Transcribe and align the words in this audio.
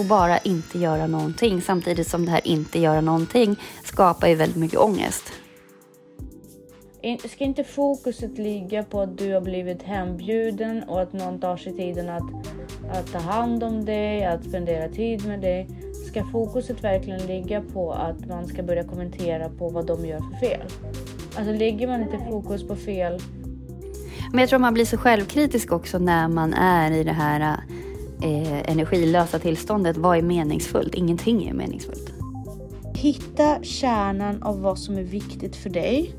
och 0.00 0.06
bara 0.06 0.38
inte 0.38 0.78
göra 0.78 1.06
någonting 1.06 1.62
samtidigt 1.62 2.08
som 2.08 2.24
det 2.24 2.30
här 2.30 2.46
inte 2.46 2.78
göra 2.78 3.00
någonting 3.00 3.56
skapar 3.84 4.28
ju 4.28 4.34
väldigt 4.34 4.56
mycket 4.56 4.78
ångest. 4.78 5.32
Ska 7.28 7.44
inte 7.44 7.64
fokuset 7.64 8.38
ligga 8.38 8.82
på 8.82 9.00
att 9.00 9.18
du 9.18 9.34
har 9.34 9.40
blivit 9.40 9.82
hembjuden 9.82 10.82
och 10.82 11.02
att 11.02 11.12
någon 11.12 11.40
tar 11.40 11.56
sig 11.56 11.76
tiden 11.76 12.08
att, 12.08 12.30
att 12.90 13.12
ta 13.12 13.18
hand 13.18 13.64
om 13.64 13.84
dig, 13.84 14.24
att 14.24 14.44
spendera 14.44 14.88
tid 14.88 15.26
med 15.26 15.40
dig? 15.40 15.68
Ska 16.08 16.24
fokuset 16.24 16.84
verkligen 16.84 17.26
ligga 17.26 17.62
på 17.72 17.92
att 17.92 18.26
man 18.28 18.46
ska 18.46 18.62
börja 18.62 18.84
kommentera 18.84 19.48
på 19.48 19.68
vad 19.68 19.86
de 19.86 20.06
gör 20.06 20.18
för 20.18 20.46
fel? 20.46 20.66
Alltså 21.36 21.52
ligger 21.52 21.86
man 21.86 22.02
inte 22.02 22.18
fokus 22.30 22.68
på 22.68 22.76
fel 22.76 23.20
men 24.32 24.40
jag 24.40 24.48
tror 24.48 24.58
man 24.58 24.74
blir 24.74 24.84
så 24.84 24.96
självkritisk 24.96 25.72
också 25.72 25.98
när 25.98 26.28
man 26.28 26.54
är 26.54 26.90
i 26.90 27.04
det 27.04 27.12
här 27.12 27.56
eh, 28.22 28.70
energilösa 28.70 29.38
tillståndet. 29.38 29.96
Vad 29.96 30.18
är 30.18 30.22
meningsfullt? 30.22 30.94
Ingenting 30.94 31.48
är 31.48 31.54
meningsfullt. 31.54 32.12
Hitta 32.94 33.62
kärnan 33.62 34.42
av 34.42 34.60
vad 34.60 34.78
som 34.78 34.98
är 34.98 35.02
viktigt 35.02 35.56
för 35.56 35.70
dig. 35.70 36.14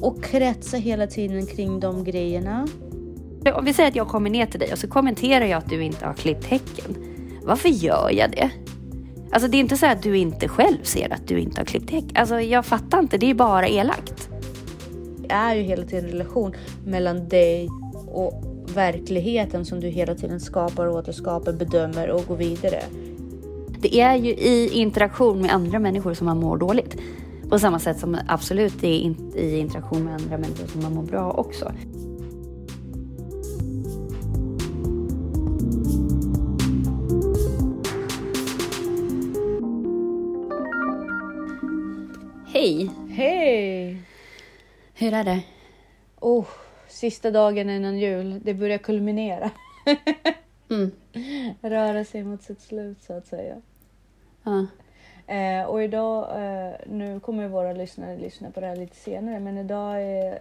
Och 0.00 0.24
kretsa 0.24 0.76
hela 0.76 1.06
tiden 1.06 1.46
kring 1.46 1.80
de 1.80 2.04
grejerna. 2.04 2.66
Om 3.54 3.64
vi 3.64 3.74
säger 3.74 3.88
att 3.88 3.96
jag 3.96 4.08
kommer 4.08 4.30
ner 4.30 4.46
till 4.46 4.60
dig 4.60 4.72
och 4.72 4.78
så 4.78 4.88
kommenterar 4.88 5.44
jag 5.44 5.58
att 5.58 5.68
du 5.68 5.82
inte 5.82 6.06
har 6.06 6.14
klippt 6.14 6.44
häcken. 6.44 6.96
Varför 7.42 7.68
gör 7.68 8.10
jag 8.10 8.30
det? 8.30 8.50
Alltså 9.30 9.48
det 9.48 9.56
är 9.56 9.60
inte 9.60 9.76
så 9.76 9.86
att 9.86 10.02
du 10.02 10.18
inte 10.18 10.48
själv 10.48 10.82
ser 10.82 11.12
att 11.12 11.28
du 11.28 11.40
inte 11.40 11.60
har 11.60 11.64
klippt 11.64 11.90
häck. 11.90 12.04
Alltså 12.14 12.40
jag 12.40 12.66
fattar 12.66 12.98
inte, 12.98 13.18
det 13.18 13.30
är 13.30 13.34
bara 13.34 13.68
elakt. 13.68 14.28
Det 15.18 15.32
är 15.32 15.54
ju 15.54 15.62
hela 15.62 15.84
tiden 15.84 16.04
en 16.04 16.10
relation 16.10 16.54
mellan 16.84 17.28
dig 17.28 17.68
och 18.06 18.55
verkligheten 18.76 19.64
som 19.64 19.80
du 19.80 19.88
hela 19.88 20.14
tiden 20.14 20.40
skapar, 20.40 20.88
återskapar, 20.88 21.52
bedömer 21.52 22.10
och 22.10 22.26
går 22.28 22.36
vidare. 22.36 22.82
Det 23.80 24.00
är 24.00 24.14
ju 24.14 24.30
i 24.30 24.70
interaktion 24.72 25.40
med 25.40 25.54
andra 25.54 25.78
människor 25.78 26.14
som 26.14 26.26
man 26.26 26.40
mår 26.40 26.56
dåligt. 26.56 26.96
På 27.48 27.58
samma 27.58 27.78
sätt 27.78 27.98
som 27.98 28.18
absolut 28.28 28.80
det 28.80 28.86
är 28.86 29.14
i 29.36 29.58
interaktion 29.58 30.04
med 30.04 30.14
andra 30.14 30.38
människor 30.38 30.66
som 30.66 30.82
man 30.82 30.94
mår 30.94 31.02
bra 31.02 31.30
också. 31.30 31.72
Hej! 42.46 42.90
Hej! 43.10 44.02
Hur 44.94 45.12
är 45.12 45.24
det? 45.24 45.42
Oh, 46.20 46.46
sista 46.96 47.30
dagen 47.30 47.70
innan 47.70 47.98
jul. 47.98 48.40
Det 48.44 48.54
börjar 48.54 48.78
kulminera. 48.78 49.50
mm. 50.70 50.90
Röra 51.60 52.04
sig 52.04 52.24
mot 52.24 52.42
sitt 52.42 52.60
slut 52.60 53.02
så 53.02 53.12
att 53.12 53.26
säga. 53.26 53.56
Ja. 54.42 54.66
Eh, 55.34 55.64
och 55.64 55.82
idag, 55.82 56.42
eh, 56.42 56.74
nu 56.86 57.20
kommer 57.20 57.48
våra 57.48 57.72
lyssnare 57.72 58.16
lyssna 58.16 58.50
på 58.50 58.60
det 58.60 58.66
här 58.66 58.76
lite 58.76 58.96
senare, 58.96 59.40
men 59.40 59.58
idag 59.58 60.02
är 60.02 60.38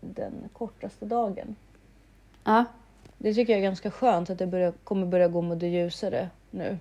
den 0.00 0.32
kortaste 0.52 1.06
dagen. 1.06 1.56
Ja. 2.44 2.64
Det 3.18 3.34
tycker 3.34 3.52
jag 3.52 3.60
är 3.60 3.64
ganska 3.64 3.90
skönt 3.90 4.30
att 4.30 4.38
det 4.38 4.46
börjar, 4.46 4.72
kommer 4.84 5.06
börja 5.06 5.28
gå 5.28 5.42
mot 5.42 5.60
det 5.60 5.68
ljusare 5.68 6.28
nu. 6.50 6.78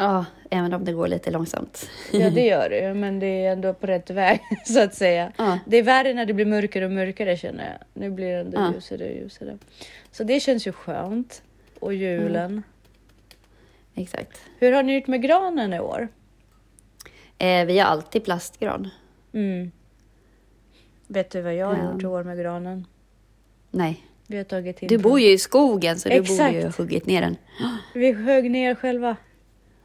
Ja, 0.00 0.24
även 0.50 0.74
om 0.74 0.84
det 0.84 0.92
går 0.92 1.08
lite 1.08 1.30
långsamt. 1.30 1.90
Ja, 2.12 2.30
det 2.30 2.40
gör 2.46 2.70
det 2.70 2.94
men 2.94 3.18
det 3.18 3.26
är 3.26 3.52
ändå 3.52 3.74
på 3.74 3.86
rätt 3.86 4.10
väg 4.10 4.40
så 4.64 4.80
att 4.80 4.94
säga. 4.94 5.32
Ja. 5.36 5.58
Det 5.66 5.76
är 5.76 5.82
värre 5.82 6.14
när 6.14 6.26
det 6.26 6.34
blir 6.34 6.46
mörkare 6.46 6.84
och 6.84 6.90
mörkare 6.90 7.36
känner 7.36 7.64
jag. 7.64 8.02
Nu 8.02 8.10
blir 8.10 8.26
det 8.26 8.40
ändå 8.40 8.60
ja. 8.60 8.72
ljusare 8.74 9.04
och 9.04 9.14
ljusare. 9.14 9.58
Så 10.10 10.24
det 10.24 10.40
känns 10.40 10.66
ju 10.66 10.72
skönt. 10.72 11.42
Och 11.80 11.94
julen. 11.94 12.50
Mm. 12.50 12.62
Exakt. 13.94 14.40
Hur 14.58 14.72
har 14.72 14.82
ni 14.82 14.94
gjort 14.94 15.06
med 15.06 15.22
granen 15.22 15.74
i 15.74 15.80
år? 15.80 16.08
Eh, 17.38 17.64
vi 17.66 17.78
har 17.78 17.86
alltid 17.86 18.24
plastgran. 18.24 18.90
Mm. 19.32 19.70
Vet 21.06 21.30
du 21.30 21.40
vad 21.40 21.54
jag 21.54 21.66
har 21.66 21.92
gjort 21.92 22.02
i 22.02 22.06
år 22.06 22.24
med 22.24 22.38
granen? 22.38 22.86
Nej. 23.70 24.06
Vi 24.26 24.36
har 24.36 24.44
tagit 24.44 24.82
in 24.82 24.88
Du 24.88 24.98
bor 24.98 25.20
ju 25.20 25.32
i 25.32 25.38
skogen 25.38 25.98
så 25.98 26.08
Exakt. 26.08 26.28
du 26.28 26.36
borde 26.36 26.58
ju 26.58 26.62
ha 26.62 26.72
huggit 26.78 27.06
ner 27.06 27.20
den. 27.20 27.36
Vi 27.94 28.12
högg 28.12 28.50
ner 28.50 28.74
själva. 28.74 29.16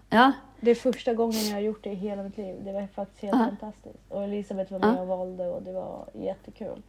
Ja. 0.09 0.31
Det 0.61 0.71
är 0.71 0.75
första 0.75 1.13
gången 1.13 1.47
jag 1.47 1.53
har 1.53 1.61
gjort 1.61 1.83
det 1.83 1.89
i 1.89 1.95
hela 1.95 2.23
mitt 2.23 2.37
liv. 2.37 2.55
Det 2.63 2.71
var 2.73 2.87
faktiskt 2.87 3.21
helt 3.21 3.35
uh. 3.35 3.47
fantastiskt. 3.47 3.99
Och 4.09 4.23
Elisabeth 4.23 4.71
var 4.71 4.79
med 4.79 4.89
uh. 4.89 5.01
och 5.01 5.07
valde 5.07 5.47
och 5.47 5.63
det 5.63 5.71
var 5.71 6.09
jättekul. 6.13 6.81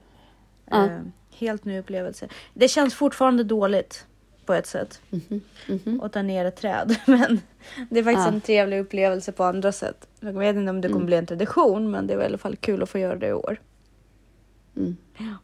Uh. 0.75 1.01
Helt 1.31 1.65
ny 1.65 1.79
upplevelse. 1.79 2.29
Det 2.55 2.69
känns 2.69 2.95
fortfarande 2.95 3.45
dåligt 3.45 4.07
på 4.47 4.55
ett 4.55 4.67
sätt. 4.67 5.01
Mm 5.11 5.25
-hmm. 5.29 5.41
Mm 5.69 5.81
-hmm. 5.81 6.05
Att 6.05 6.13
ta 6.13 6.23
ner 6.23 6.45
ett 6.45 6.57
träd. 6.57 6.97
Men 7.07 7.41
det 7.91 7.99
är 7.99 8.05
faktiskt 8.05 8.29
en 8.29 8.41
trevlig 8.41 8.81
upplevelse 8.81 9.33
på 9.33 9.45
andra 9.45 9.73
sätt. 9.73 10.09
Jag 10.21 10.33
vet 10.33 10.57
inte 10.57 10.71
om 10.71 10.81
det 10.81 10.89
kommer 10.89 11.01
mm. 11.01 11.07
bli 11.07 11.17
en 11.17 11.27
tradition 11.27 11.91
men 11.91 12.07
det 12.07 12.17
var 12.17 12.23
i 12.23 12.27
alla 12.27 12.39
fall 12.39 12.57
kul 12.57 12.83
att 12.83 12.91
få 12.91 12.99
göra 12.99 13.17
det 13.17 13.27
i 13.27 13.33
år. 13.33 13.61
Mm. 14.77 14.97
Ja. 15.19 15.35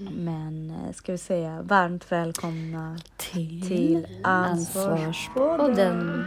Men 0.00 0.70
eh, 0.70 0.92
ska 0.94 1.12
vi 1.12 1.18
säga 1.18 1.62
varmt 1.62 2.12
välkomna 2.12 2.98
till, 3.16 3.68
till 3.68 4.06
Ansvarspodden. 4.22 6.24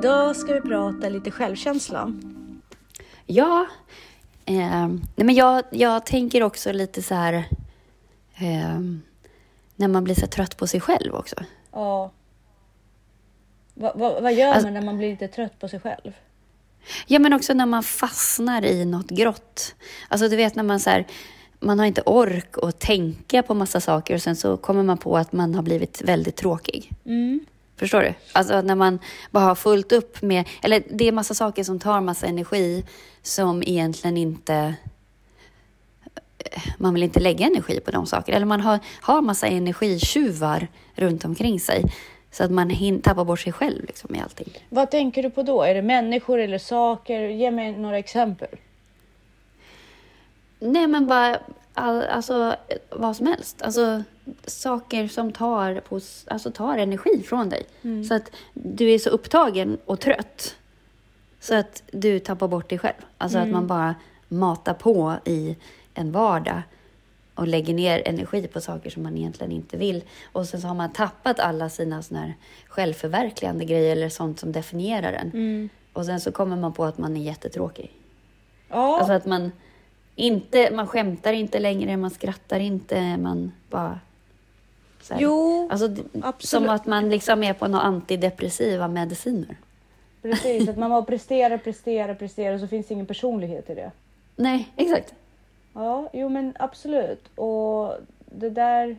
Idag 0.00 0.36
ska 0.36 0.54
vi 0.54 0.60
prata 0.60 1.08
lite 1.08 1.30
självkänsla. 1.30 2.12
Ja, 3.26 3.66
eh, 4.44 4.88
nej 4.88 5.24
men 5.26 5.34
jag, 5.34 5.64
jag 5.70 6.06
tänker 6.06 6.42
också 6.42 6.72
lite 6.72 7.02
så 7.02 7.14
här 7.14 7.34
eh, 8.34 8.80
när 9.76 9.88
man 9.88 10.04
blir 10.04 10.14
så 10.14 10.26
trött 10.26 10.56
på 10.56 10.66
sig 10.66 10.80
själv 10.80 11.14
också. 11.14 11.36
Ja. 11.72 12.10
Va, 13.74 13.92
va, 13.94 14.20
vad 14.20 14.34
gör 14.34 14.48
alltså, 14.48 14.66
man 14.66 14.74
när 14.74 14.82
man 14.82 14.98
blir 14.98 15.10
lite 15.10 15.28
trött 15.28 15.58
på 15.58 15.68
sig 15.68 15.80
själv? 15.80 16.12
Ja, 17.06 17.18
men 17.18 17.32
också 17.32 17.54
när 17.54 17.66
man 17.66 17.82
fastnar 17.82 18.64
i 18.64 18.84
något 18.84 19.10
grått. 19.10 19.74
Alltså 20.08 20.28
du 20.28 20.36
vet 20.36 20.54
när 20.54 20.62
man 20.62 20.80
så 20.80 20.90
här, 20.90 21.06
man 21.58 21.78
har 21.78 21.86
inte 21.86 22.02
ork 22.02 22.54
att 22.62 22.80
tänka 22.80 23.42
på 23.42 23.54
massa 23.54 23.80
saker 23.80 24.14
och 24.14 24.22
sen 24.22 24.36
så 24.36 24.56
kommer 24.56 24.82
man 24.82 24.98
på 24.98 25.16
att 25.16 25.32
man 25.32 25.54
har 25.54 25.62
blivit 25.62 26.02
väldigt 26.02 26.36
tråkig. 26.36 26.90
Mm. 27.04 27.40
Förstår 27.80 28.00
du? 28.00 28.14
Alltså 28.32 28.62
när 28.62 28.74
man 28.74 28.98
bara 29.30 29.44
har 29.44 29.54
fullt 29.54 29.92
upp 29.92 30.22
med, 30.22 30.48
eller 30.62 30.82
det 30.90 31.08
är 31.08 31.12
massa 31.12 31.34
saker 31.34 31.64
som 31.64 31.78
tar 31.78 32.00
massa 32.00 32.26
energi 32.26 32.84
som 33.22 33.62
egentligen 33.62 34.16
inte 34.16 34.74
man 36.78 36.94
vill 36.94 37.02
inte 37.02 37.20
lägga 37.20 37.46
energi 37.46 37.80
på 37.80 37.90
de 37.90 38.06
sakerna. 38.06 38.36
Eller 38.36 38.46
man 38.46 38.60
har, 38.60 38.78
har 39.00 39.22
massa 39.22 39.46
energitjuvar 39.46 40.68
runt 40.94 41.24
omkring 41.24 41.60
sig. 41.60 41.84
Så 42.30 42.44
att 42.44 42.50
man 42.50 42.70
hin- 42.70 43.02
tappar 43.02 43.24
bort 43.24 43.40
sig 43.40 43.52
själv 43.52 43.84
liksom, 43.84 44.14
i 44.14 44.20
allting. 44.20 44.48
Vad 44.68 44.90
tänker 44.90 45.22
du 45.22 45.30
på 45.30 45.42
då? 45.42 45.62
Är 45.62 45.74
det 45.74 45.82
människor 45.82 46.38
eller 46.38 46.58
saker? 46.58 47.20
Ge 47.20 47.50
mig 47.50 47.72
några 47.72 47.98
exempel. 47.98 48.48
Nej, 50.58 50.86
men 50.86 51.06
bara 51.06 51.38
all, 51.74 52.02
alltså, 52.02 52.56
vad 52.90 53.16
som 53.16 53.26
helst. 53.26 53.62
Alltså, 53.62 54.02
saker 54.46 55.08
som 55.08 55.32
tar, 55.32 55.80
på, 55.80 56.00
alltså, 56.26 56.50
tar 56.50 56.78
energi 56.78 57.22
från 57.22 57.48
dig. 57.48 57.66
Mm. 57.82 58.04
Så 58.04 58.14
att 58.14 58.30
du 58.54 58.90
är 58.90 58.98
så 58.98 59.10
upptagen 59.10 59.78
och 59.84 60.00
trött 60.00 60.56
så 61.40 61.54
att 61.54 61.82
du 61.92 62.18
tappar 62.18 62.48
bort 62.48 62.68
dig 62.68 62.78
själv. 62.78 62.94
Alltså 63.18 63.38
mm. 63.38 63.48
att 63.48 63.52
man 63.52 63.66
bara 63.66 63.94
matar 64.28 64.74
på 64.74 65.16
i 65.24 65.56
en 65.94 66.12
vardag 66.12 66.62
och 67.34 67.48
lägger 67.48 67.74
ner 67.74 68.02
energi 68.04 68.46
på 68.46 68.60
saker 68.60 68.90
som 68.90 69.02
man 69.02 69.16
egentligen 69.16 69.52
inte 69.52 69.76
vill. 69.76 70.04
Och 70.32 70.46
sen 70.46 70.60
så 70.60 70.68
har 70.68 70.74
man 70.74 70.92
tappat 70.92 71.40
alla 71.40 71.68
sina 71.68 72.02
såna 72.02 72.20
här 72.20 72.34
självförverkligande 72.68 73.64
grejer 73.64 73.92
eller 73.92 74.08
sånt 74.08 74.40
som 74.40 74.52
definierar 74.52 75.12
en. 75.12 75.30
Mm. 75.30 75.68
Och 75.92 76.06
sen 76.06 76.20
så 76.20 76.32
kommer 76.32 76.56
man 76.56 76.72
på 76.72 76.84
att 76.84 76.98
man 76.98 77.16
är 77.16 77.20
jättetråkig. 77.20 77.90
Ja. 78.68 78.98
Alltså 78.98 79.12
att 79.12 79.26
man 79.26 79.52
inte, 80.20 80.70
man 80.74 80.86
skämtar 80.86 81.32
inte 81.32 81.58
längre, 81.58 81.96
man 81.96 82.10
skrattar 82.10 82.60
inte, 82.60 83.16
man 83.16 83.52
bara... 83.70 83.98
Så 85.02 85.14
här, 85.14 85.20
jo, 85.20 85.68
alltså, 85.70 85.86
absolut. 86.22 86.48
Som 86.48 86.68
att 86.68 86.86
man 86.86 87.08
liksom 87.10 87.42
är 87.42 87.52
på 87.52 87.68
några 87.68 87.84
antidepressiva 87.84 88.88
mediciner. 88.88 89.56
Precis, 90.22 90.68
att 90.68 90.78
man 90.78 90.90
bara 90.90 91.02
presterar, 91.02 91.58
presterar, 91.58 92.14
presterar 92.14 92.54
och 92.54 92.60
så 92.60 92.66
finns 92.68 92.86
det 92.86 92.94
ingen 92.94 93.06
personlighet 93.06 93.70
i 93.70 93.74
det. 93.74 93.90
Nej, 94.36 94.68
exakt. 94.76 95.14
Ja, 95.74 96.10
jo 96.12 96.28
men 96.28 96.54
absolut. 96.58 97.28
Och 97.38 97.94
det 98.26 98.50
där... 98.50 98.96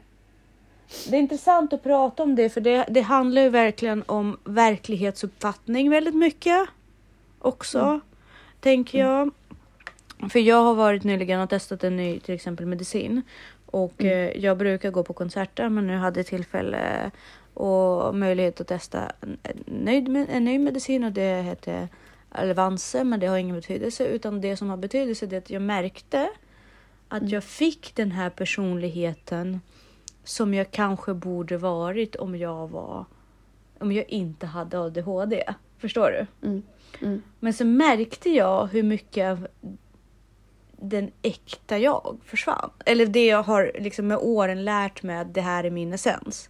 Det 1.09 1.15
är 1.15 1.19
intressant 1.19 1.73
att 1.73 1.83
prata 1.83 2.23
om 2.23 2.35
det 2.35 2.49
för 2.49 2.61
det, 2.61 2.85
det 2.89 3.01
handlar 3.01 3.41
ju 3.41 3.49
verkligen 3.49 4.03
om 4.07 4.37
verklighetsuppfattning 4.43 5.89
väldigt 5.89 6.15
mycket 6.15 6.67
också, 7.39 7.79
Mm. 7.79 8.01
tänker 8.59 8.99
jag. 8.99 9.31
För 10.29 10.39
jag 10.39 10.63
har 10.63 10.75
varit 10.75 11.03
nyligen 11.03 11.41
och 11.41 11.49
testat 11.49 11.83
en 11.83 11.95
ny 11.97 12.19
till 12.19 12.35
exempel 12.35 12.65
medicin 12.65 13.21
och 13.65 13.93
Mm. 13.97 14.13
eh, 14.13 14.43
jag 14.43 14.57
brukar 14.57 14.91
gå 14.91 15.03
på 15.03 15.13
konserter 15.13 15.69
men 15.69 15.87
nu 15.87 15.97
hade 15.97 16.19
jag 16.19 16.27
tillfälle 16.27 17.11
och 17.53 18.15
möjlighet 18.15 18.61
att 18.61 18.67
testa 18.67 19.11
en, 19.21 19.37
en, 19.43 19.83
ny, 19.85 20.25
en 20.29 20.45
ny 20.45 20.59
medicin 20.59 21.03
och 21.03 21.11
det 21.11 21.41
heter 21.41 21.87
Alvanse 22.29 23.03
men 23.03 23.19
det 23.19 23.27
har 23.27 23.37
ingen 23.37 23.55
betydelse 23.55 24.05
utan 24.05 24.41
det 24.41 24.57
som 24.57 24.69
har 24.69 24.77
betydelse 24.77 25.25
är 25.25 25.37
att 25.37 25.49
jag 25.49 25.61
märkte 25.61 26.29
att 27.07 27.29
jag 27.29 27.43
fick 27.43 27.95
den 27.95 28.11
här 28.11 28.29
personligheten 28.29 29.61
som 30.23 30.53
jag 30.53 30.71
kanske 30.71 31.13
borde 31.13 31.57
varit 31.57 32.15
om 32.15 32.35
jag 32.35 32.67
var 32.67 33.05
om 33.79 33.91
jag 33.91 34.09
inte 34.09 34.45
hade 34.45 34.79
ADHD. 34.79 35.43
Förstår 35.77 36.11
du? 36.11 36.47
Mm. 36.47 36.63
Mm. 37.01 37.21
Men 37.39 37.53
så 37.53 37.65
märkte 37.65 38.29
jag 38.29 38.67
hur 38.67 38.83
mycket 38.83 39.39
den 40.81 41.11
äkta 41.21 41.77
jag 41.77 42.17
försvann. 42.25 42.69
Eller 42.85 43.05
det 43.05 43.25
jag 43.25 43.43
har 43.43 43.71
liksom 43.79 44.07
med 44.07 44.17
åren 44.17 44.65
lärt 44.65 45.03
mig 45.03 45.17
att 45.17 45.33
det 45.33 45.41
här 45.41 45.63
är 45.63 45.69
min 45.69 45.93
essens. 45.93 46.49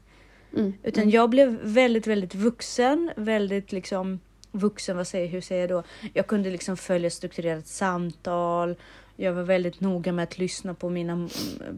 Mm. 0.57 0.73
Utan 0.83 1.09
jag 1.09 1.29
blev 1.29 1.59
väldigt, 1.63 2.07
väldigt 2.07 2.35
vuxen. 2.35 3.11
Väldigt 3.15 3.71
liksom 3.71 4.19
vuxen, 4.51 4.97
vad 4.97 5.07
säger, 5.07 5.27
hur 5.27 5.41
säger 5.41 5.61
jag 5.61 5.69
då? 5.69 5.83
Jag 6.13 6.27
kunde 6.27 6.51
liksom 6.51 6.77
följa 6.77 7.09
strukturerat 7.09 7.67
samtal. 7.67 8.75
Jag 9.15 9.33
var 9.33 9.43
väldigt 9.43 9.79
noga 9.79 10.11
med 10.11 10.23
att 10.23 10.37
lyssna 10.37 10.73
på 10.73 10.89
mina, 10.89 11.29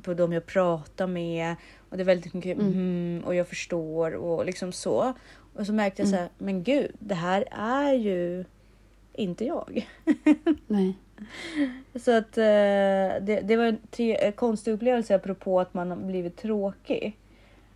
på 0.04 0.14
de 0.14 0.34
jag 0.34 0.46
pratar 0.46 1.08
med. 1.08 1.56
Och 1.90 1.98
det 1.98 2.04
är 2.04 2.06
väldigt 2.06 2.34
mycket 2.34 2.58
Mm. 2.58 2.74
mm, 2.74 3.24
och 3.26 3.36
jag 3.36 3.48
förstår 3.48 4.14
och 4.16 4.46
liksom 4.46 4.72
så. 4.72 5.14
Och 5.56 5.66
så 5.66 5.74
märkte 5.74 6.02
jag 6.02 6.10
så 6.10 6.16
här, 6.16 6.30
men 6.38 6.64
gud, 6.64 6.92
det 7.00 7.16
här 7.16 7.46
är 7.52 7.94
ju 7.94 8.46
inte 9.14 9.46
jag. 9.46 9.90
Nej. 10.68 10.98
Så 11.96 12.12
att 12.18 12.38
eh, 12.38 12.44
det, 13.22 13.42
det 13.44 13.56
var 13.58 13.66
en 13.66 13.78
tre, 13.92 14.16
eh, 14.16 14.32
konstig 14.34 14.72
upplevelse 14.72 15.16
apropå 15.16 15.60
att 15.60 15.74
man 15.74 15.90
har 15.90 15.98
blivit 15.98 16.38
tråkig. 16.38 17.18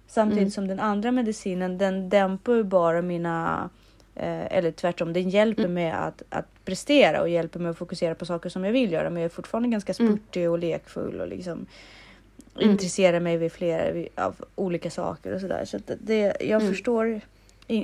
Samtidigt 0.07 0.41
Mm. 0.41 0.51
som 0.51 0.67
den 0.67 0.79
andra 0.79 1.11
medicinen 1.11 1.77
den 1.77 2.09
dämpar 2.09 2.53
ju 2.53 2.63
bara 2.63 3.01
mina, 3.01 3.69
eh, 4.15 4.57
eller 4.57 4.71
tvärtom, 4.71 5.13
den 5.13 5.29
hjälper 5.29 5.63
Mm. 5.63 5.73
mig 5.73 5.91
att, 5.91 6.23
att 6.29 6.65
prestera 6.65 7.21
och 7.21 7.29
hjälper 7.29 7.59
mig 7.59 7.69
att 7.71 7.77
fokusera 7.77 8.15
på 8.15 8.25
saker 8.25 8.49
som 8.49 8.63
jag 8.63 8.71
vill 8.71 8.91
göra. 8.91 9.09
Men 9.09 9.21
jag 9.21 9.25
är 9.25 9.35
fortfarande 9.35 9.69
ganska 9.69 9.93
Mm. 9.99 10.17
spurtig 10.17 10.49
och 10.49 10.59
lekfull 10.59 11.21
och 11.21 11.27
liksom 11.27 11.65
Mm. 12.55 12.69
intresserar 12.71 13.19
mig 13.19 13.37
vid 13.37 13.51
flera 13.51 14.05
av 14.15 14.35
olika 14.55 14.89
saker 14.89 15.33
och 15.33 15.41
sådär. 15.41 15.65
Så 15.65 15.77
att 15.77 15.91
det, 15.99 16.37
jag 16.39 16.61
Mm. 16.61 16.67
förstår 16.73 17.21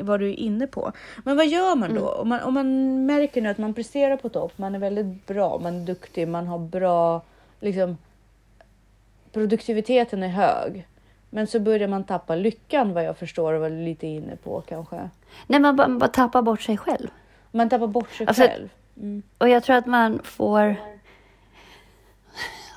vad 0.04 0.20
du 0.20 0.30
är 0.30 0.40
inne 0.40 0.68
på. 0.68 0.92
Men 1.24 1.38
vad 1.38 1.48
gör 1.48 1.76
man 1.76 1.94
då? 1.94 2.10
Mm. 2.10 2.22
Om, 2.22 2.30
man, 2.30 2.42
om 2.42 2.54
man 2.54 3.06
märker 3.06 3.42
nu 3.42 3.50
att 3.50 3.58
man 3.58 3.74
presterar 3.74 4.18
på 4.18 4.30
topp, 4.30 4.58
man 4.58 4.76
är 4.76 4.80
väldigt 4.80 5.26
bra, 5.28 5.60
man 5.60 5.76
är 5.76 5.86
duktig, 5.86 6.28
man 6.28 6.48
har 6.48 6.60
bra, 6.60 7.22
liksom 7.60 7.98
produktiviteten 9.32 10.24
är 10.24 10.28
hög. 10.28 10.88
Men 11.30 11.48
så 11.48 11.60
börjar 11.60 11.88
man 11.88 12.04
tappa 12.04 12.36
lyckan 12.36 12.94
vad 12.94 13.04
jag 13.04 13.18
förstår 13.18 13.54
och 13.54 13.62
var 13.62 13.70
lite 13.70 14.08
inne 14.08 14.36
på 14.36 14.62
kanske. 14.62 15.10
Nej, 15.48 15.60
man 15.60 15.76
bara, 15.76 15.90
bara 15.90 16.10
tappar 16.10 16.42
bort 16.42 16.62
sig 16.62 16.78
själv. 16.78 17.08
Man 17.52 17.70
tappar 17.70 17.88
bort 17.88 18.12
sig 18.12 18.28
Alltså, 18.28 18.44
själv. 18.44 18.70
Mm. 18.98 19.24
Och 19.38 19.50
jag 19.50 19.64
tror 19.64 19.76
att 19.76 19.86
man 19.86 20.20
får... 20.24 20.76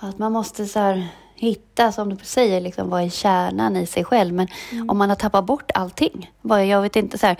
Att 0.01 0.19
man 0.19 0.33
måste 0.33 0.67
så 0.67 0.79
här 0.79 1.09
hitta, 1.37 1.93
som 1.93 2.17
du 2.17 2.25
säger, 2.25 2.61
liksom, 2.61 2.91
vad 2.91 3.03
är 3.03 3.09
kärnan 3.09 3.77
i 3.77 3.87
sig 3.87 4.05
själv. 4.05 4.35
Men 4.35 4.49
om 4.89 4.99
man 4.99 5.09
har 5.09 5.17
tappat 5.17 5.45
bort 5.45 5.71
allting. 5.75 6.31
Bara, 6.41 6.65
jag 6.65 6.83
vet 6.83 6.97
inte 6.97 7.19
så 7.19 7.27
här... 7.27 7.37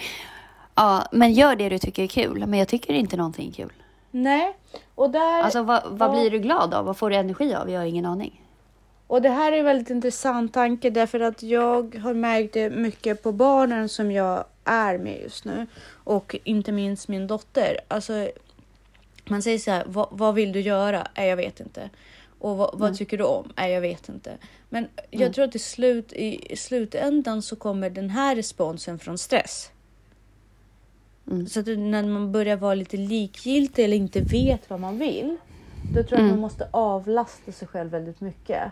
Ja, 0.75 1.07
men 1.13 1.33
gör 1.33 1.57
det 1.57 1.69
du 1.69 1.79
tycker 1.79 2.03
är 2.03 2.07
kul. 2.07 2.47
Men 2.47 2.59
jag 2.59 2.69
tycker 2.69 2.95
inte 2.95 3.17
någonting 3.17 3.49
är 3.49 3.53
kul. 3.53 3.73
Nej, 4.11 4.57
och 4.95 5.11
där... 5.11 5.43
Alltså 5.43 5.63
vad, 5.63 5.83
vad 5.87 6.11
blir 6.11 6.31
du 6.31 6.39
glad 6.39 6.75
av? 6.75 6.85
Vad 6.85 6.97
får 6.97 7.11
du 7.11 7.17
energi 7.17 7.55
av? 7.55 7.71
Jag 7.71 7.81
har 7.81 7.87
ingen 7.87 8.07
aning. 8.07 8.43
Och 9.07 9.23
det 9.23 9.29
här 9.29 9.53
är 9.53 9.59
en 9.59 9.65
väldigt 9.65 9.91
intressant 9.91 10.53
tanke 10.55 10.91
därför 10.91 11.21
att 11.21 11.43
jag 11.43 11.95
har 11.95 12.15
märkt 12.15 12.55
det 12.55 12.71
mycket 12.71 13.23
på 13.23 13.33
barnen 13.33 13.89
som 13.89 14.13
jag 14.13 14.45
är 14.65 14.99
med 14.99 15.21
just 15.23 15.45
nu. 15.45 15.67
Och 16.05 16.37
inte 16.45 16.73
minst 16.73 17.09
min 17.09 17.27
dotter. 17.27 17.79
Alltså, 17.89 18.29
man 19.25 19.43
säger 19.43 19.59
så 19.59 19.71
här, 19.71 19.85
vad, 19.87 20.09
vad 20.11 20.35
vill 20.35 20.53
du 20.53 20.61
göra? 20.61 21.07
Nej, 21.17 21.29
jag 21.29 21.37
vet 21.37 21.61
inte. 21.61 21.91
Och 22.39 22.57
vad, 22.57 22.71
vad 22.73 22.89
Mm. 22.89 22.97
tycker 22.97 23.19
du 23.19 23.25
om? 23.25 23.53
Nej, 23.57 23.73
jag 23.73 23.81
vet 23.81 24.09
inte. 24.09 24.39
Men 24.69 24.89
jag 25.11 25.21
Mm. 25.21 25.33
tror 25.33 25.45
att 25.45 25.55
i, 25.55 25.59
slut, 25.59 26.13
i, 26.13 26.57
slutändan 26.57 27.43
så 27.43 27.57
kommer 27.57 27.91
den 27.91 28.11
här 28.11 28.37
responsen 28.37 28.99
från 28.99 29.19
stress. 29.19 29.71
Mm. 31.27 31.47
Så 31.47 31.61
att 31.61 31.67
när 31.67 32.03
man 32.03 32.33
börjar 32.33 32.57
vara 32.57 32.75
lite 32.75 32.97
likgiltig 32.97 33.85
eller 33.85 33.97
inte 33.97 34.21
vet 34.21 34.71
vad 34.71 34.81
man 34.81 34.99
vill. 34.99 35.37
Då 35.95 36.03
tror 36.03 36.05
jag 36.11 36.13
att 36.13 36.19
Mm. 36.21 36.31
man 36.31 36.41
måste 36.41 36.69
avlasta 36.71 37.53
sig 37.53 37.69
själv 37.69 37.91
väldigt 37.91 38.21
mycket. 38.21 38.63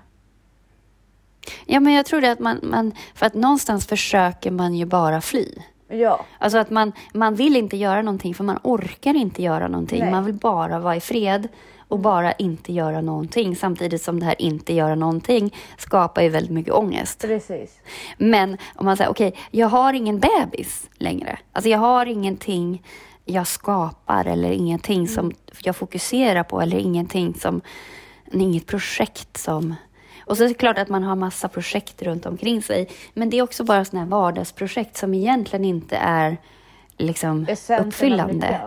Ja, 1.67 1.81
men 1.81 1.93
jag 1.93 2.07
tror 2.07 2.21
det 2.21 2.33
att 2.33 2.39
man, 2.39 2.61
man... 2.63 2.93
För 3.15 3.27
att 3.27 3.35
någonstans 3.35 3.87
försöker 3.87 4.51
man 4.51 4.75
ju 4.75 4.85
bara 4.87 5.21
fly. 5.21 5.49
Ja. 5.89 6.25
Alltså 6.39 6.59
att 6.59 6.71
man, 6.71 6.93
man 7.15 7.35
vill 7.35 7.57
inte 7.57 7.77
göra 7.77 8.03
någonting 8.03 8.35
för 8.35 8.45
man 8.45 8.59
orkar 8.63 9.15
inte 9.17 9.43
göra 9.43 9.69
någonting. 9.69 10.01
Nej. 10.01 10.11
Man 10.11 10.25
vill 10.25 10.35
bara 10.35 10.79
vara 10.79 10.97
i 10.97 11.01
fred 11.01 11.49
och 11.89 11.99
bara 11.99 12.33
inte 12.33 12.73
göra 12.73 13.01
någonting. 13.01 13.57
Samtidigt 13.57 14.03
som 14.03 14.21
det 14.21 14.27
här 14.27 14.43
inte 14.43 14.73
göra 14.73 14.95
någonting 14.95 15.55
skapar 15.79 16.23
ju 16.23 16.29
väldigt 16.29 16.53
mycket 16.53 16.73
ångest. 16.73 17.21
Precis. 17.21 17.81
Men 18.19 18.57
om 18.75 18.87
man 18.87 18.97
säger 18.97 19.11
okej, 19.11 19.35
jag 19.51 19.69
har 19.69 19.93
ingen 19.93 20.21
bebis 20.21 20.91
längre. 20.95 21.39
Alltså 21.53 21.69
jag 21.69 21.79
har 21.79 22.07
ingenting 22.07 22.83
jag 23.25 23.47
skapar 23.47 24.25
eller 24.25 24.51
ingenting 24.51 25.09
som 25.09 25.33
jag 25.63 25.77
fokuserar 25.77 26.43
på 26.43 26.61
eller 26.61 26.79
ingenting 26.79 27.35
som, 27.35 27.61
inget 28.33 28.67
projekt 28.67 29.37
som 29.37 29.75
och 30.27 30.37
så 30.37 30.45
är 30.45 30.49
det 30.49 30.55
klart 30.55 30.79
att 30.79 30.89
man 30.89 31.03
har 31.03 31.17
massa 31.17 31.49
projekt 31.49 32.03
runt 32.03 32.27
omkring 32.27 32.63
sig. 32.63 32.89
Men 33.15 33.31
det 33.31 33.39
är 33.39 33.43
också 33.43 33.65
bara 33.65 33.85
sådana 33.85 34.05
här 34.05 34.11
vardagsprojekt 34.11 34.97
som 34.97 35.15
egentligen 35.15 35.65
inte 35.65 35.97
är 35.97 36.37
liksom 36.97 37.47
Essensen 37.49 37.81
av 37.81 37.87
uppfyllande. 37.87 38.61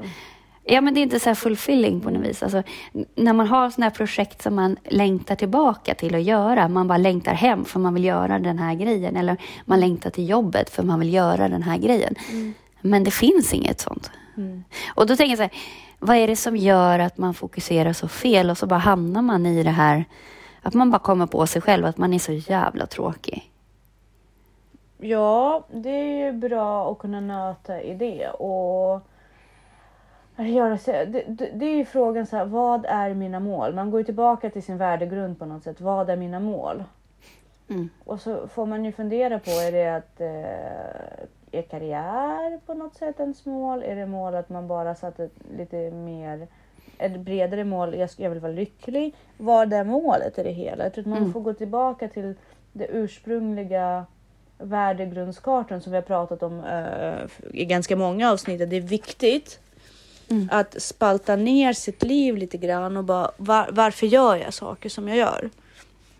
Ja, 0.70 0.82
men 0.82 0.94
det 0.94 1.00
är 1.00 1.02
inte 1.02 1.20
så 1.20 1.30
här 1.30 1.36
fulfilling 1.36 2.02
på 2.02 2.10
något 2.10 2.26
vis. 2.26 2.44
Alltså, 2.44 2.64
när 3.16 3.34
man 3.34 3.48
har 3.48 3.70
sådana 3.70 3.90
här 3.90 3.96
projekt 3.96 4.42
som 4.42 4.56
man 4.56 4.78
längtar 4.84 5.36
tillbaka 5.36 5.94
till 5.94 6.16
att 6.16 6.24
göra, 6.24 6.68
man 6.68 6.88
bara 6.88 6.98
längtar 6.98 7.34
hem 7.34 7.66
för 7.66 7.80
man 7.80 7.94
vill 7.94 8.04
göra 8.04 8.40
den 8.40 8.60
här 8.60 8.76
grejen, 8.76 9.16
eller 9.16 9.38
man 9.66 9.80
längtar 9.80 10.10
till 10.10 10.30
jobbet 10.30 10.70
för 10.70 10.84
man 10.84 11.00
vill 11.00 11.14
göra 11.14 11.50
den 11.50 11.64
här 11.64 11.78
grejen. 11.78 12.16
Men 12.82 13.04
det 13.04 13.12
finns 13.12 13.54
inget 13.54 13.80
sånt. 13.80 14.12
Mm. 14.38 14.64
Och 14.96 15.08
då 15.08 15.16
tänker 15.16 15.32
jag 15.32 15.38
så 15.38 15.44
här, 15.44 15.52
vad 16.00 16.18
är 16.18 16.28
det 16.28 16.36
som 16.36 16.58
gör 16.58 17.00
att 17.00 17.18
man 17.18 17.34
fokuserar 17.34 17.94
så 17.94 18.08
fel 18.08 18.50
och 18.50 18.58
så 18.58 18.68
bara 18.68 18.80
hamnar 18.80 19.22
man 19.22 19.46
i 19.46 19.64
det 19.64 19.70
här, 19.70 20.06
att 20.62 20.74
man 20.74 20.92
bara 20.92 21.00
kommer 21.00 21.28
på 21.28 21.48
sig 21.48 21.62
själv 21.62 21.86
att 21.86 21.98
man 21.98 22.14
är 22.14 22.20
så 22.20 22.32
jävla 22.32 22.86
tråkig. 22.86 23.52
Ja, 24.98 25.68
det 25.74 25.90
är 25.90 26.26
ju 26.26 26.32
bra 26.32 26.92
att 26.92 27.00
kunna 27.00 27.20
nöta 27.20 27.82
i 27.82 27.94
det 27.94 28.30
och 28.30 29.02
göra 30.38 30.78
sig, 30.78 31.06
det, 31.06 31.24
det, 31.28 31.50
det 31.54 31.66
är 31.66 31.76
ju 31.76 31.86
frågan 31.86 32.26
så 32.26 32.36
här, 32.38 32.46
vad 32.46 32.86
är 32.86 33.14
mina 33.14 33.40
mål? 33.40 33.74
Man 33.74 33.92
går 33.92 34.00
ju 34.00 34.04
tillbaka 34.04 34.50
till 34.50 34.64
sin 34.64 34.78
värdegrund 34.78 35.40
på 35.40 35.46
något 35.46 35.64
sätt. 35.64 35.82
Vad 35.82 36.10
är 36.10 36.16
mina 36.16 36.40
mål? 36.40 36.84
Mm. 37.70 37.90
Och 38.06 38.22
så 38.22 38.48
får 38.48 38.66
man 38.66 38.86
ju 38.86 38.92
fundera 38.92 39.40
på, 39.40 39.50
är 39.52 39.72
det 39.72 39.96
att 39.96 40.22
eh, 40.22 41.60
är 41.60 41.62
karriär 41.62 42.60
på 42.66 42.74
något 42.74 42.96
sätt 42.96 43.20
ens 43.20 43.46
mål? 43.46 43.84
Är 43.84 43.96
det 43.96 44.06
mål 44.06 44.36
att 44.36 44.50
man 44.50 44.68
bara 44.68 44.96
satt 44.96 45.20
ett 45.20 45.34
lite 45.58 45.92
mer 45.92 46.48
ett 47.00 47.20
bredare 47.20 47.64
mål, 47.64 47.96
jag, 47.96 48.10
jag 48.18 48.30
vill 48.30 48.40
vara 48.40 48.52
lycklig. 48.52 49.16
Vad 49.38 49.74
är 49.74 49.84
målet 49.84 50.40
i 50.40 50.44
det 50.44 50.52
hela? 50.52 50.84
Jag 50.84 50.94
tror 50.94 51.02
att 51.02 51.08
man 51.08 51.18
Mm. 51.18 51.34
får 51.34 51.40
gå 51.42 51.54
tillbaka 51.54 52.08
till 52.08 52.34
det 52.74 52.88
ursprungliga 52.88 54.06
värdegrundskartan 54.58 55.82
som 55.82 55.92
vi 55.92 55.98
har 55.98 56.02
pratat 56.04 56.44
om 56.44 56.60
eh, 56.60 57.28
i 57.54 57.66
ganska 57.66 57.96
många 57.96 58.32
avsnitt. 58.32 58.70
Det 58.70 58.76
är 58.78 58.82
viktigt 58.82 59.60
Mm. 60.30 60.50
att 60.52 60.82
spalta 60.82 61.36
ner 61.36 61.74
sitt 61.74 62.04
liv 62.04 62.38
lite 62.38 62.58
grann 62.58 62.98
och 62.98 63.04
bara 63.04 63.32
var, 63.38 63.70
varför 63.72 64.08
gör 64.08 64.36
jag 64.36 64.54
saker 64.54 64.90
som 64.90 65.08
jag 65.08 65.18
gör? 65.18 65.50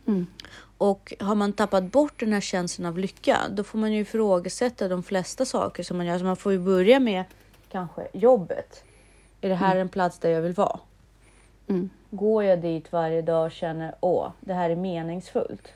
Mm. 0.08 0.28
Och 0.78 1.14
har 1.20 1.36
man 1.36 1.54
tappat 1.54 1.84
bort 1.84 2.20
den 2.20 2.34
här 2.34 2.42
känslan 2.42 2.86
av 2.86 2.98
lycka, 2.98 3.38
då 3.50 3.64
får 3.64 3.80
man 3.80 3.94
ju 3.94 4.02
ifrågasätta 4.02 4.88
de 4.88 5.04
flesta 5.04 5.46
saker 5.46 5.84
som 5.84 5.98
man 5.98 6.06
gör. 6.06 6.20
Så 6.20 6.26
man 6.26 6.36
får 6.36 6.52
ju 6.52 6.60
börja 6.60 7.00
med 7.00 7.24
kanske 7.72 8.08
jobbet. 8.14 8.84
Är 9.42 9.50
det 9.50 9.56
här 9.56 9.76
en 9.76 9.90
plats 9.90 10.20
där 10.20 10.30
jag 10.30 10.42
vill 10.42 10.54
vara? 10.54 10.80
Mm. 11.68 11.90
Går 12.10 12.44
jag 12.44 12.62
dit 12.62 12.92
varje 12.92 13.22
dag 13.22 13.46
och 13.46 13.52
känner 13.52 13.96
åh, 14.00 14.32
det 14.40 14.54
här 14.54 14.70
är 14.70 14.76
meningsfullt? 14.76 15.68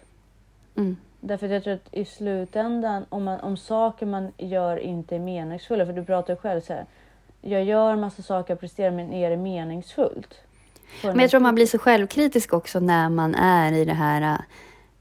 Mm. 0.76 0.98
Därför 1.20 1.46
att 1.46 1.52
jag 1.52 1.64
tror 1.64 1.74
att 1.74 1.94
i 1.94 2.06
slutändan, 2.06 3.06
om, 3.10 3.24
man, 3.24 3.40
om 3.40 3.58
saker 3.58 4.06
man 4.06 4.32
gör 4.38 4.78
inte 4.78 5.16
är 5.16 5.20
meningsfulla, 5.20 5.86
för 5.86 5.94
du 5.94 6.06
pratar 6.06 6.34
ju 6.34 6.38
själv 6.38 6.62
så 6.62 6.74
här, 6.74 6.86
jag 7.42 7.64
gör 7.64 7.96
massa 7.96 8.22
saker, 8.22 8.54
jag 8.54 8.60
presterar, 8.60 8.92
men 8.92 9.14
är 9.14 9.30
det 9.30 9.38
meningsfullt? 9.38 10.42
Men 11.04 11.20
jag 11.20 11.30
tror 11.30 11.40
man 11.40 11.56
blir 11.56 11.66
så 11.66 11.78
självkritisk 11.78 12.54
också 12.54 12.80
när 12.80 13.10
man 13.10 13.36
är 13.36 13.74
i 13.74 13.86
det 13.86 13.94
här 13.94 14.38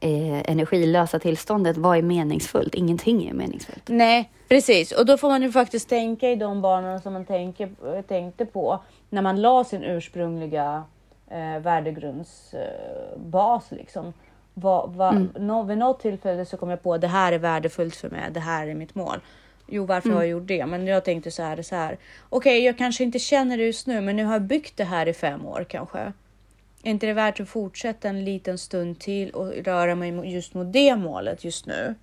eh, 0.01 0.51
energilösa 0.51 1.19
tillståndet, 1.19 1.77
vad 1.77 1.99
är 1.99 2.03
meningsfullt? 2.03 2.75
Ingenting 2.75 3.29
är 3.29 3.35
meningsfullt. 3.35 3.89
Nej, 3.89 4.31
precis. 4.49 4.93
Och 4.93 5.07
då 5.07 5.19
får 5.19 5.29
man 5.29 5.43
ju 5.43 5.53
faktiskt 5.53 5.89
tänka 5.89 6.31
i 6.31 6.37
de 6.37 6.61
banorna 6.61 7.01
som 7.01 7.13
man 7.13 7.25
tänker, 7.25 8.03
tänkte 8.03 8.47
på 8.47 8.79
när 9.09 9.23
man 9.23 9.41
la 9.41 9.65
sin 9.65 9.85
ursprungliga 9.85 10.85
eh, 11.31 11.59
värdegrundsbas. 11.61 13.73
Eh, 13.73 13.79
liksom. 13.79 14.13
Va, 14.55 14.87
va, 14.87 15.11
mm. 15.11 15.29
no, 15.39 15.63
vid 15.63 15.79
något 15.79 16.01
tillfälle 16.01 16.45
så 16.45 16.57
kom 16.57 16.71
jag 16.71 16.83
på 16.83 16.99
det 16.99 17.07
här 17.07 17.33
är 17.33 17.39
värdefullt 17.39 17.97
för 17.97 18.11
mig, 18.11 18.31
det 18.31 18.41
här 18.41 18.67
är 18.67 18.75
mitt 18.75 18.95
mål. 18.95 19.21
Jo, 19.71 19.87
varför 19.87 20.09
mm. 20.09 20.17
har 20.17 20.23
jag 20.23 20.31
gjort 20.31 20.47
det? 20.47 20.67
Men 20.67 20.87
jag 20.87 21.05
tänkte 21.05 21.31
så 21.31 21.43
här, 21.43 21.63
så 21.63 21.75
här. 21.75 21.99
Okej, 22.29 22.57
okay, 22.59 22.67
jag 22.67 22.79
kanske 22.79 23.05
inte 23.05 23.19
känner 23.19 23.57
det 23.57 23.65
just 23.65 23.87
nu, 23.87 24.01
men 24.01 24.17
nu 24.17 24.25
har 24.25 24.33
jag 24.33 24.43
byggt 24.43 24.77
det 24.77 24.85
här 24.85 25.09
i 25.09 25.13
fem 25.13 25.47
år 25.47 25.67
kanske. 25.69 26.13
Är 26.83 26.91
inte 26.91 27.07
det 27.07 27.13
värt 27.13 27.41
att 27.41 27.49
fortsätta 27.49 28.09
en 28.09 28.25
liten 28.25 28.59
stund 28.59 28.99
till 28.99 29.31
och 29.31 29.53
röra 29.53 29.95
mig 29.95 30.33
just 30.33 30.55
mot 30.55 30.73
det 30.73 30.97
målet 30.97 31.45
just 31.45 31.67
nu? 31.67 31.95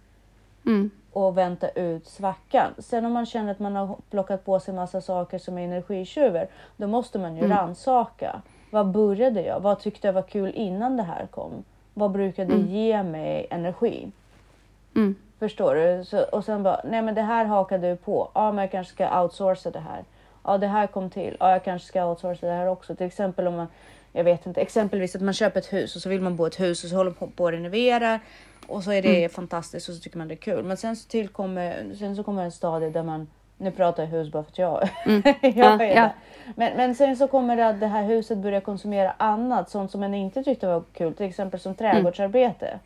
Mm. 0.66 0.92
Och 1.12 1.38
vänta 1.38 1.70
ut 1.70 2.08
svackan. 2.08 2.74
Sen 2.78 3.06
om 3.06 3.14
man 3.14 3.26
känner 3.26 3.52
att 3.52 3.60
man 3.60 3.76
har 3.76 3.98
plockat 4.10 4.46
på 4.46 4.60
sig 4.60 4.74
massa 4.74 5.02
saker 5.02 5.38
som 5.38 5.58
är 5.58 5.64
energitjuvar, 5.64 6.48
då 6.78 6.88
måste 6.88 7.20
man 7.20 7.36
ju 7.36 7.44
mm. 7.44 7.58
ransaka. 7.58 8.42
Vad 8.72 8.92
började 8.92 9.42
jag? 9.42 9.60
Vad 9.60 9.80
tyckte 9.80 10.08
jag 10.08 10.14
var 10.14 10.22
kul 10.22 10.52
innan 10.56 10.98
det 10.98 11.04
här 11.04 11.28
kom? 11.32 11.64
Vad 11.94 12.12
brukade 12.12 12.54
mm. 12.54 12.68
ge 12.68 13.04
mig 13.04 13.48
energi? 13.50 14.12
Mm. 14.98 15.16
Förstår 15.40 15.76
du? 15.76 16.06
Så, 16.06 16.24
och 16.24 16.46
sen 16.46 16.64
bara, 16.64 16.82
nej 16.84 17.02
men 17.02 17.16
det 17.16 17.22
här 17.22 17.46
hakade 17.46 17.90
du 17.90 17.96
på. 17.96 18.32
Ja, 18.34 18.52
men 18.52 18.62
jag 18.62 18.72
kanske 18.72 18.94
ska 18.94 19.22
outsourca 19.22 19.72
det 19.72 19.80
här. 19.80 20.04
Ja, 20.44 20.58
det 20.58 20.68
här 20.68 20.88
kom 20.88 21.10
till. 21.10 21.38
Ja, 21.40 21.52
jag 21.52 21.64
kanske 21.64 21.88
ska 21.88 22.06
outsourca 22.06 22.48
det 22.48 22.54
här 22.54 22.68
också. 22.68 22.96
Till 22.96 23.08
exempel 23.08 23.48
om 23.48 23.56
man, 23.56 23.68
jag 24.12 24.24
vet 24.24 24.46
inte, 24.46 24.62
exempelvis 24.62 25.16
att 25.16 25.22
man 25.22 25.34
köper 25.34 25.60
ett 25.60 25.74
hus 25.74 25.96
och 25.96 26.02
så 26.02 26.10
vill 26.10 26.22
man 26.22 26.36
bo 26.36 26.46
i 26.46 26.48
ett 26.48 26.60
hus 26.60 26.84
och 26.84 26.90
så 26.90 26.96
håller 26.96 27.14
man 27.20 27.32
på 27.32 27.48
att 27.48 27.54
renovera 27.54 28.20
och 28.68 28.84
så 28.84 28.92
är 28.92 29.02
det 29.02 29.18
mm. 29.18 29.30
fantastiskt 29.30 29.90
och 29.90 29.96
så 29.96 30.02
tycker 30.02 30.18
man 30.18 30.28
det 30.28 30.34
är 30.34 30.36
kul. 30.36 30.64
Men 30.64 30.78
sen 30.78 30.96
så 30.96 31.10
tillkommer, 31.10 31.96
sen 32.00 32.16
så 32.16 32.24
kommer 32.24 32.44
en 32.44 32.52
stadie 32.52 32.90
där 32.90 33.04
man, 33.04 33.28
nu 33.58 33.72
pratar 33.72 34.04
jag 34.04 34.10
hus 34.10 34.32
bara 34.32 34.44
för 34.44 34.52
att 34.52 34.58
jag, 34.58 34.90
mm. 35.06 35.22
jag 35.42 35.82
ja, 35.82 35.84
ja. 35.86 36.10
Men, 36.56 36.78
men 36.78 36.96
sen 36.96 37.18
så 37.18 37.28
kommer 37.28 37.56
det 37.56 37.68
att 37.68 37.80
det 37.80 37.88
här 37.88 38.04
huset 38.04 38.38
börjar 38.38 38.62
konsumera 38.62 39.14
annat, 39.18 39.70
sånt 39.70 39.92
som 39.92 40.02
man 40.02 40.14
inte 40.14 40.44
tyckte 40.44 40.68
var 40.68 40.84
kul, 40.94 41.14
till 41.14 41.26
exempel 41.26 41.60
som 41.60 41.76
mm. 41.80 41.94
trädgårdsarbete. 41.94 42.80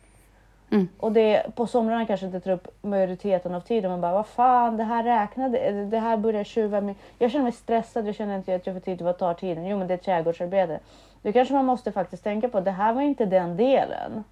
Mm. 0.72 0.88
Och 0.98 1.12
det, 1.12 1.46
på 1.54 1.66
somrarna 1.66 2.06
kanske 2.06 2.26
inte 2.26 2.40
tar 2.40 2.50
upp 2.50 2.68
majoriteten 2.82 3.54
av 3.54 3.60
tiden. 3.60 3.90
Man 3.90 4.00
bara, 4.00 4.12
vad 4.12 4.26
fan, 4.26 4.76
det 4.76 4.84
här 4.84 5.04
räknade, 5.04 5.84
det 5.84 5.98
här 5.98 6.16
börjar 6.16 6.44
tjuva 6.44 6.80
mig. 6.80 6.94
Jag 7.18 7.30
känner 7.30 7.42
mig 7.42 7.52
stressad, 7.52 8.08
jag 8.08 8.14
känner 8.14 8.36
inte 8.36 8.54
att 8.54 8.66
jag 8.66 8.76
får 8.76 8.80
tid, 8.80 9.02
vad 9.02 9.18
tar 9.18 9.34
tiden? 9.34 9.66
Jo, 9.66 9.78
men 9.78 9.86
det 9.86 9.94
är 9.94 9.98
trädgårdsarbete. 9.98 10.80
Då 11.22 11.32
kanske 11.32 11.54
man 11.54 11.64
måste 11.64 11.92
faktiskt 11.92 12.24
tänka 12.24 12.48
på, 12.48 12.60
det 12.60 12.70
här 12.70 12.92
var 12.92 13.02
inte 13.02 13.24
den 13.24 13.56
delen. 13.56 14.24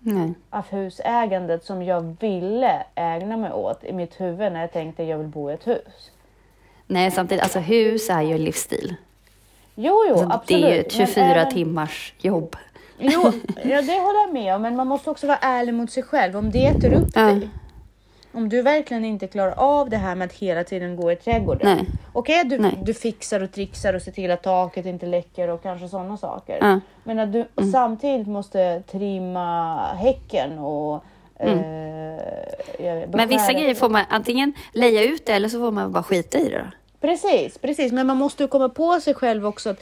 Nej. 0.00 0.34
Av 0.50 0.64
husägandet 0.70 1.64
som 1.64 1.82
jag 1.82 2.16
ville 2.20 2.82
ägna 2.94 3.36
mig 3.36 3.52
åt 3.52 3.84
i 3.84 3.92
mitt 3.92 4.20
huvud 4.20 4.52
när 4.52 4.60
jag 4.60 4.72
tänkte 4.72 5.02
jag 5.02 5.18
vill 5.18 5.26
bo 5.26 5.50
i 5.50 5.54
ett 5.54 5.66
hus. 5.66 6.10
Nej, 6.86 7.10
samtidigt, 7.10 7.42
alltså 7.42 7.58
hus 7.58 8.10
är 8.10 8.22
ju 8.22 8.34
en 8.34 8.44
livsstil. 8.44 8.94
Jo, 9.74 10.04
jo, 10.08 10.12
alltså, 10.12 10.28
absolut. 10.30 10.62
Det 10.62 10.70
är 10.70 10.74
ju 10.74 10.80
ett 10.80 10.92
24 10.92 11.24
även... 11.24 11.52
timmars 11.52 12.14
jobb. 12.18 12.56
Jo, 12.98 13.22
ja, 13.64 13.82
det 13.82 14.00
håller 14.00 14.20
jag 14.20 14.32
med 14.32 14.54
om, 14.54 14.62
men 14.62 14.76
man 14.76 14.86
måste 14.86 15.10
också 15.10 15.26
vara 15.26 15.38
ärlig 15.38 15.74
mot 15.74 15.90
sig 15.90 16.02
själv. 16.02 16.36
Om 16.36 16.50
det 16.50 16.66
äter 16.66 16.92
upp 16.92 17.08
ja. 17.14 17.22
dig. 17.22 17.48
Om 18.32 18.48
du 18.48 18.62
verkligen 18.62 19.04
inte 19.04 19.26
klarar 19.26 19.52
av 19.56 19.90
det 19.90 19.96
här 19.96 20.14
med 20.14 20.26
att 20.26 20.32
hela 20.32 20.64
tiden 20.64 20.96
gå 20.96 21.12
i 21.12 21.16
trädgården. 21.16 21.86
Okej, 22.12 22.46
okay, 22.46 22.58
du, 22.58 22.70
du 22.82 22.94
fixar 22.94 23.42
och 23.42 23.52
trixar 23.52 23.94
och 23.94 24.02
ser 24.02 24.12
till 24.12 24.30
att 24.30 24.42
taket 24.42 24.86
inte 24.86 25.06
läcker 25.06 25.48
och 25.48 25.62
kanske 25.62 25.88
sådana 25.88 26.16
saker. 26.16 26.58
Ja. 26.60 26.80
Men 27.04 27.18
att 27.18 27.32
du 27.32 27.46
mm. 27.56 27.72
samtidigt 27.72 28.26
måste 28.26 28.82
trimma 28.90 29.76
häcken 29.92 30.58
och 30.58 31.04
mm. 31.38 31.58
eh, 32.78 33.08
Men 33.12 33.28
vissa 33.28 33.52
grejer 33.52 33.74
får 33.74 33.88
man 33.88 34.04
antingen 34.08 34.52
leja 34.72 35.04
ut 35.04 35.26
det 35.26 35.32
eller 35.32 35.48
så 35.48 35.58
får 35.58 35.70
man 35.70 35.92
bara 35.92 36.02
skita 36.02 36.38
i 36.38 36.48
det. 36.48 36.58
Då. 36.58 36.64
Precis, 37.00 37.58
precis. 37.58 37.92
Men 37.92 38.06
man 38.06 38.16
måste 38.16 38.42
ju 38.42 38.48
komma 38.48 38.68
på 38.68 39.00
sig 39.00 39.14
själv 39.14 39.46
också 39.46 39.70
att 39.70 39.80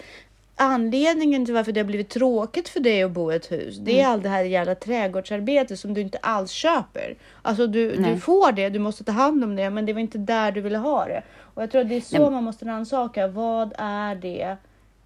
anledningen 0.56 1.44
till 1.44 1.54
varför 1.54 1.72
det 1.72 1.80
har 1.80 1.84
blivit 1.84 2.08
tråkigt 2.08 2.68
för 2.68 2.80
dig 2.80 3.02
att 3.02 3.10
bo 3.10 3.32
i 3.32 3.36
ett 3.36 3.52
hus, 3.52 3.78
det 3.78 3.92
är 3.92 4.00
mm. 4.00 4.12
allt 4.12 4.22
det 4.22 4.28
här 4.28 4.44
jävla 4.44 4.74
trädgårdsarbetet 4.74 5.78
som 5.78 5.94
du 5.94 6.00
inte 6.00 6.18
alls 6.18 6.50
köper. 6.50 7.16
Alltså 7.42 7.66
du, 7.66 7.96
du 7.96 8.18
får 8.18 8.52
det, 8.52 8.68
du 8.68 8.78
måste 8.78 9.04
ta 9.04 9.12
hand 9.12 9.44
om 9.44 9.56
det, 9.56 9.70
men 9.70 9.86
det 9.86 9.92
var 9.92 10.00
inte 10.00 10.18
där 10.18 10.52
du 10.52 10.60
ville 10.60 10.78
ha 10.78 11.04
det. 11.04 11.22
Och 11.38 11.62
jag 11.62 11.70
tror 11.70 11.80
att 11.80 11.88
det 11.88 11.94
är 11.94 12.00
så 12.00 12.18
Nej. 12.22 12.30
man 12.30 12.44
måste 12.44 12.64
rannsaka. 12.64 13.28
Vad 13.28 13.72
är 13.78 14.14
det 14.14 14.56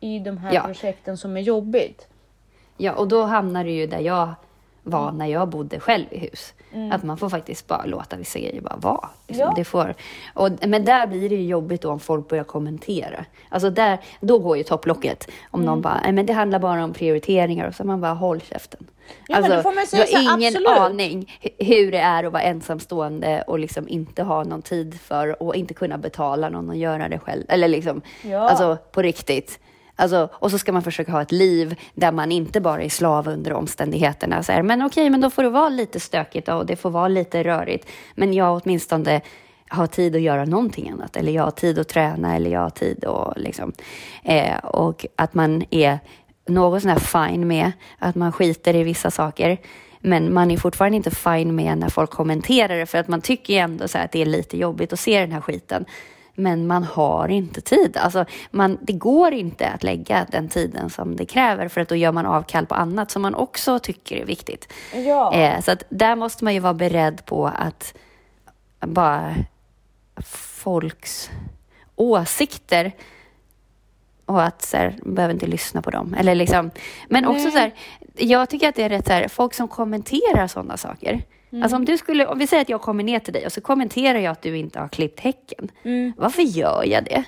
i 0.00 0.19
de 0.19 0.38
här 0.38 0.54
ja. 0.54 0.62
projekten 0.62 1.16
som 1.16 1.37
är 1.37 1.40
jobbigt? 1.40 2.09
Ja, 2.76 2.92
och 2.92 3.09
då 3.09 3.23
hamnar 3.23 3.64
du 3.64 3.71
ju 3.71 3.87
där 3.87 4.00
jag 4.00 4.35
var 4.83 5.12
när 5.12 5.26
jag 5.26 5.49
bodde 5.49 5.80
själv 5.80 6.07
i 6.11 6.19
hus. 6.19 6.54
Mm. 6.73 6.93
Att 6.93 7.03
man 7.03 7.17
får 7.17 7.29
faktiskt 7.29 7.67
bara 7.67 7.85
låta 7.85 8.17
vissa 8.17 8.39
grejer 8.39 8.61
bara 8.61 8.77
vara. 8.77 9.09
Liksom. 9.27 9.47
Ja. 9.47 9.53
Det 9.57 9.65
får, 9.65 9.95
och, 10.35 10.50
men 10.67 10.85
där 10.85 11.07
blir 11.07 11.29
det 11.29 11.35
ju 11.35 11.47
jobbigt 11.47 11.83
då 11.83 11.91
om 11.91 12.00
folk 12.00 12.29
börjar 12.29 12.45
kommentera. 12.45 13.25
Alltså 13.49 13.71
där, 13.71 13.99
då 14.21 14.39
går 14.39 14.57
ju 14.57 14.62
topplocket. 14.62 15.29
Om 15.50 15.61
mm. 15.61 15.67
någon 15.67 15.83
bara, 15.83 16.12
men 16.12 16.27
det 16.27 16.33
handlar 16.33 16.59
bara 16.59 16.85
om 16.85 16.93
prioriteringar 16.93 17.69
och 17.69 17.75
så 17.75 17.85
man 17.85 18.00
bara, 18.00 18.12
håll 18.12 18.41
käften. 18.41 18.87
Ja, 19.29 19.37
alltså, 19.37 19.71
du 19.97 20.17
har 20.17 20.37
ingen 20.37 20.57
absolut. 20.57 20.69
aning 20.69 21.33
hur 21.59 21.93
det 21.93 21.99
är 21.99 22.25
att 22.25 22.33
vara 22.33 22.43
ensamstående 22.43 23.43
och 23.47 23.59
liksom 23.59 23.89
inte 23.89 24.23
ha 24.23 24.45
någon 24.45 24.62
tid 24.62 25.00
för 25.00 25.43
och 25.43 25.57
inte 25.57 25.75
kunna 25.75 25.99
betala 25.99 26.49
någon 26.49 26.71
att 26.71 26.77
göra 26.77 27.09
det 27.09 27.19
själv. 27.19 27.45
Eller 27.49 27.69
liksom, 27.69 28.03
ja. 28.23 28.50
alltså 28.50 28.79
på 28.93 29.03
riktigt. 29.03 29.59
Alltså, 30.00 30.28
och 30.33 30.50
så 30.50 30.59
ska 30.59 30.73
man 30.73 30.83
försöka 30.83 31.12
ha 31.12 31.23
ett 31.23 31.33
liv 31.33 31.80
där 31.95 32.12
man 32.12 32.33
inte 32.33 32.61
bara 32.61 32.83
är 32.83 32.88
slav 32.88 33.28
under 33.28 33.52
omständigheterna. 33.52 34.42
Så 34.42 34.52
här, 34.52 34.62
men 34.62 34.83
okej, 34.83 35.11
men 35.11 35.21
då 35.21 35.30
får 35.30 35.42
det 35.42 35.50
vara 35.50 35.69
lite 35.69 36.00
stökigt 36.00 36.49
och 36.49 36.66
det 36.66 36.76
får 36.76 36.90
vara 36.90 37.09
lite 37.09 37.42
rörigt. 37.42 37.88
Men 38.14 38.33
jag 38.35 38.61
åtminstone 38.64 39.21
har 39.69 39.87
tid 39.87 40.16
att 40.16 40.23
göra 40.23 40.45
någonting 40.45 40.90
annat. 40.90 41.16
Eller 41.16 41.33
jag 41.33 41.42
har 41.42 41.50
tid 41.50 41.78
att 41.78 41.88
träna 41.88 42.37
eller 42.37 42.50
jag 42.50 42.61
har 42.61 42.71
tid 42.71 43.04
att 43.04 43.38
liksom. 43.38 43.73
Eh, 44.25 44.57
och 44.59 45.07
att 45.16 45.35
man 45.35 45.64
är 45.71 45.99
något 46.47 46.83
sån 46.83 46.90
här 46.90 47.28
fine 47.28 47.47
med 47.47 47.73
att 47.99 48.14
man 48.14 48.33
skiter 48.33 48.76
i 48.76 48.83
vissa 48.83 49.11
saker. 49.11 49.59
Men 50.00 50.35
man 50.35 50.50
är 50.50 50.57
fortfarande 50.57 50.97
inte 50.97 51.11
fine 51.11 51.54
med 51.54 51.78
när 51.78 51.88
folk 51.88 52.11
kommenterar 52.11 52.76
det 52.76 52.87
för 52.87 52.99
att 52.99 53.09
man 53.09 53.21
tycker 53.21 53.54
ju 53.54 53.59
ändå 53.59 53.88
så 53.88 53.99
att 53.99 54.12
det 54.12 54.23
är 54.23 54.26
lite 54.26 54.57
jobbigt 54.57 54.92
att 54.92 55.00
se 55.00 55.21
den 55.21 55.33
här 55.33 55.40
skiten 55.40 55.85
men 56.42 56.66
man 56.66 56.85
har 56.85 57.28
inte 57.28 57.61
tid. 57.61 57.97
Alltså, 57.97 58.25
man, 58.50 58.78
det 58.80 58.92
går 58.92 59.32
inte 59.32 59.68
att 59.68 59.82
lägga 59.82 60.26
den 60.30 60.49
tiden 60.49 60.90
som 60.90 61.16
det 61.16 61.26
kräver 61.26 61.68
för 61.68 61.80
att 61.80 61.88
då 61.88 61.97
gör 61.97 62.12
man 62.12 62.26
avkall 62.26 62.66
på 62.66 62.75
annat 62.75 63.11
som 63.11 63.23
man 63.23 63.35
också 63.35 63.78
tycker 63.78 64.16
är 64.16 64.25
viktigt. 64.25 64.73
Ja. 64.94 65.35
Eh, 65.35 65.61
så 65.61 65.73
att 65.73 65.82
där 65.88 66.16
måste 66.16 66.44
man 66.44 66.54
ju 66.54 66.61
vara 66.61 66.75
beredd 66.75 67.25
på 67.25 67.47
att 67.47 67.94
bara 68.80 69.35
folks 70.62 71.30
åsikter 71.97 72.92
och 74.26 74.42
att 74.42 74.62
så 74.62 74.76
här, 74.76 74.99
man 75.02 75.14
behöver 75.14 75.35
inte 75.35 75.47
lyssna 75.47 75.82
på 75.82 75.90
dem. 75.90 76.14
Eller 76.18 76.35
liksom, 76.35 76.70
men 77.09 77.26
också 77.26 77.42
Nej. 77.42 77.52
så 77.52 77.59
här, 77.59 77.73
jag 78.14 78.49
tycker 78.49 78.68
att 78.68 78.75
det 78.75 78.82
är 78.82 78.88
rätt 78.88 79.06
så 79.06 79.12
här, 79.12 79.28
folk 79.28 79.54
som 79.54 79.68
kommenterar 79.68 80.47
sådana 80.47 80.76
saker. 80.76 81.23
Mm. 81.52 81.62
Alltså 81.62 81.76
om, 81.76 81.85
du 81.85 81.99
skulle, 81.99 82.26
om 82.26 82.38
vi 82.38 82.47
säger 82.47 82.62
att 82.62 82.69
jag 82.69 82.80
kommer 82.80 83.04
ner 83.04 83.19
till 83.19 83.33
dig 83.33 83.47
och 83.47 83.52
så 83.52 83.61
kommenterar 83.61 84.19
jag 84.19 84.33
att 84.33 84.42
du 84.42 84.57
inte 84.57 84.80
har 84.80 84.88
klippt 84.88 85.21
häcken. 85.21 85.71
Mm. 85.83 86.12
Varför 86.16 86.42
gör 86.42 86.85
jag 86.87 87.04
det? 87.04 87.25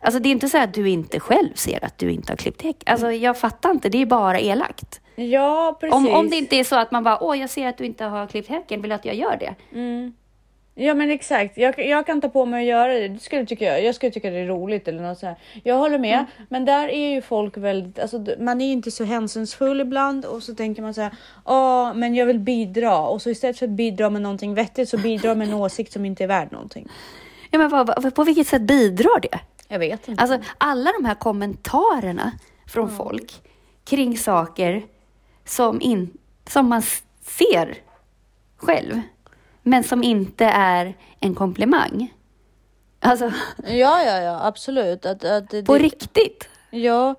Alltså 0.00 0.20
det 0.20 0.28
är 0.28 0.30
inte 0.30 0.48
så 0.48 0.58
att 0.58 0.74
du 0.74 0.88
inte 0.88 1.20
själv 1.20 1.54
ser 1.54 1.84
att 1.84 1.98
du 1.98 2.12
inte 2.12 2.32
har 2.32 2.36
klippt 2.36 2.62
häcken. 2.62 2.92
Alltså 2.92 3.12
jag 3.12 3.38
fattar 3.38 3.70
inte, 3.70 3.88
det 3.88 4.02
är 4.02 4.06
bara 4.06 4.40
elakt. 4.40 5.00
Ja, 5.16 5.76
precis. 5.80 5.94
Om, 5.94 6.08
om 6.08 6.30
det 6.30 6.36
inte 6.36 6.56
är 6.56 6.64
så 6.64 6.76
att 6.76 6.90
man 6.90 7.04
bara, 7.04 7.22
åh 7.22 7.38
jag 7.38 7.50
ser 7.50 7.68
att 7.68 7.78
du 7.78 7.84
inte 7.84 8.04
har 8.04 8.26
klippt 8.26 8.48
häcken, 8.48 8.82
vill 8.82 8.88
du 8.88 8.94
att 8.94 9.04
jag 9.04 9.14
gör 9.14 9.36
det? 9.36 9.54
Mm. 9.72 10.12
Ja 10.80 10.94
men 10.94 11.10
exakt, 11.10 11.56
jag, 11.56 11.78
jag 11.78 12.06
kan 12.06 12.20
ta 12.20 12.28
på 12.28 12.46
mig 12.46 12.60
att 12.60 12.68
göra 12.68 12.92
det. 12.92 13.08
det 13.08 13.18
skulle 13.18 13.46
tycka 13.46 13.64
jag. 13.64 13.84
jag 13.84 13.94
skulle 13.94 14.12
tycka 14.12 14.30
det 14.30 14.38
är 14.38 14.46
roligt 14.46 14.88
eller 14.88 15.02
något 15.02 15.18
sånt. 15.18 15.38
Jag 15.62 15.78
håller 15.78 15.98
med, 15.98 16.14
mm. 16.14 16.26
men 16.48 16.64
där 16.64 16.88
är 16.88 17.08
ju 17.08 17.22
folk 17.22 17.56
väldigt, 17.56 17.98
alltså 17.98 18.24
man 18.38 18.60
är 18.60 18.72
inte 18.72 18.90
så 18.90 19.04
hänsynsfull 19.04 19.80
ibland 19.80 20.24
och 20.24 20.42
så 20.42 20.54
tänker 20.54 20.82
man 20.82 20.94
så 20.94 21.00
här, 21.00 21.12
ja 21.44 21.92
men 21.94 22.14
jag 22.14 22.26
vill 22.26 22.38
bidra 22.38 22.98
och 22.98 23.22
så 23.22 23.30
istället 23.30 23.58
för 23.58 23.66
att 23.66 23.72
bidra 23.72 24.10
med 24.10 24.22
någonting 24.22 24.54
vettigt 24.54 24.88
så 24.88 24.98
bidrar 24.98 25.34
med 25.34 25.48
en 25.48 25.54
åsikt 25.62 25.92
som 25.92 26.04
inte 26.04 26.24
är 26.24 26.28
värd 26.28 26.52
någonting. 26.52 26.88
Ja 27.50 27.58
men 27.58 27.70
vad, 27.70 28.14
på 28.14 28.24
vilket 28.24 28.46
sätt 28.46 28.62
bidrar 28.62 29.20
det? 29.20 29.38
Jag 29.68 29.78
vet 29.78 30.08
inte. 30.08 30.22
Alltså 30.22 30.38
alla 30.58 30.90
de 31.00 31.04
här 31.04 31.14
kommentarerna 31.14 32.32
från 32.66 32.84
mm. 32.84 32.96
folk 32.96 33.42
kring 33.84 34.18
saker 34.18 34.82
som, 35.44 35.80
in, 35.80 36.18
som 36.48 36.68
man 36.68 36.82
ser 37.22 37.78
själv 38.56 39.00
men 39.68 39.84
som 39.84 40.02
inte 40.02 40.44
är 40.44 40.94
en 41.20 41.34
komplimang. 41.34 42.14
Alltså, 43.00 43.32
ja, 43.64 44.02
ja, 44.02 44.20
ja, 44.20 44.46
absolut. 44.46 45.06
Att, 45.06 45.24
att 45.24 45.50
det, 45.50 45.62
på 45.62 45.74
riktigt. 45.74 46.48
Ja, 46.70 47.14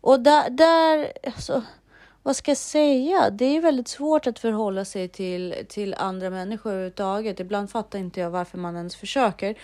och 0.00 0.20
där, 0.20 0.50
där 0.50 1.12
alltså, 1.26 1.62
vad 2.22 2.36
ska 2.36 2.50
jag 2.50 2.58
säga? 2.58 3.30
Det 3.30 3.44
är 3.56 3.60
väldigt 3.60 3.88
svårt 3.88 4.26
att 4.26 4.38
förhålla 4.38 4.84
sig 4.84 5.08
till, 5.08 5.54
till 5.68 5.94
andra 5.94 6.30
människor 6.30 6.70
överhuvudtaget. 6.70 7.40
Ibland 7.40 7.70
fattar 7.70 7.98
inte 7.98 8.20
jag 8.20 8.30
varför 8.30 8.58
man 8.58 8.76
ens 8.76 8.96
försöker. 8.96 9.54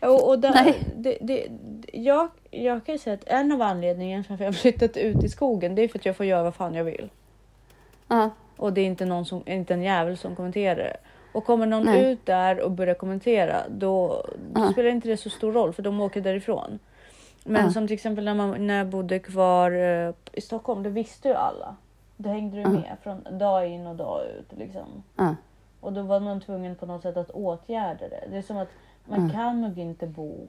och, 0.00 0.28
och 0.28 0.38
där, 0.38 0.74
det, 0.96 1.18
det, 1.20 1.46
jag, 1.92 2.30
jag 2.50 2.86
kan 2.86 2.98
säga 2.98 3.14
att 3.14 3.24
en 3.28 3.52
av 3.52 3.62
anledningarna 3.62 4.24
till 4.24 4.34
att 4.34 4.40
jag 4.40 4.46
har 4.46 4.52
flyttat 4.52 4.96
ut 4.96 5.24
i 5.24 5.28
skogen, 5.28 5.74
det 5.74 5.82
är 5.82 5.88
för 5.88 5.98
att 5.98 6.06
jag 6.06 6.16
får 6.16 6.26
göra 6.26 6.42
vad 6.42 6.54
fan 6.54 6.74
jag 6.74 6.84
vill. 6.84 7.10
Uh. 8.12 8.28
och 8.56 8.72
det 8.72 8.80
är 8.80 8.86
inte, 8.86 9.04
någon 9.04 9.24
som, 9.24 9.42
inte 9.46 9.74
en 9.74 9.82
jävel 9.82 10.16
som 10.16 10.36
kommenterar 10.36 10.76
det. 10.76 10.96
Och 11.32 11.44
kommer 11.44 11.66
någon 11.66 11.84
Nej. 11.84 12.12
ut 12.12 12.26
där 12.26 12.60
och 12.60 12.70
börjar 12.70 12.94
kommentera 12.94 13.56
då, 13.68 14.24
då 14.52 14.60
Ja. 14.60 14.72
spelar 14.72 14.90
inte 14.90 15.08
det 15.08 15.16
så 15.16 15.30
stor 15.30 15.52
roll 15.52 15.72
för 15.72 15.82
de 15.82 16.00
åker 16.00 16.20
därifrån. 16.20 16.78
Men 17.44 17.64
Ja. 17.64 17.70
som 17.70 17.86
till 17.86 17.94
exempel 17.94 18.24
när, 18.24 18.34
man, 18.34 18.66
när 18.66 18.78
jag 18.78 18.86
bodde 18.86 19.18
kvar 19.18 19.70
eh, 19.70 20.12
i 20.32 20.40
Stockholm, 20.40 20.82
det 20.82 20.90
visste 20.90 21.28
ju 21.28 21.34
alla. 21.34 21.76
Då 22.16 22.28
hängde 22.30 22.56
du 22.62 22.68
med 22.68 22.96
från 23.02 23.38
dag 23.38 23.68
in 23.68 23.86
och 23.86 23.96
dag 23.96 24.20
ut. 24.38 24.58
Liksom. 24.58 25.02
Och 25.80 25.92
då 25.92 26.02
var 26.02 26.20
man 26.20 26.40
tvungen 26.40 26.74
på 26.76 26.86
något 26.86 27.02
sätt 27.02 27.16
att 27.16 27.30
åtgärda 27.30 28.08
det. 28.08 28.24
Det 28.30 28.36
är 28.38 28.42
som 28.42 28.58
att 28.58 28.68
man 29.04 29.30
kan 29.30 29.60
nog 29.60 29.78
inte 29.78 30.06
bo 30.06 30.48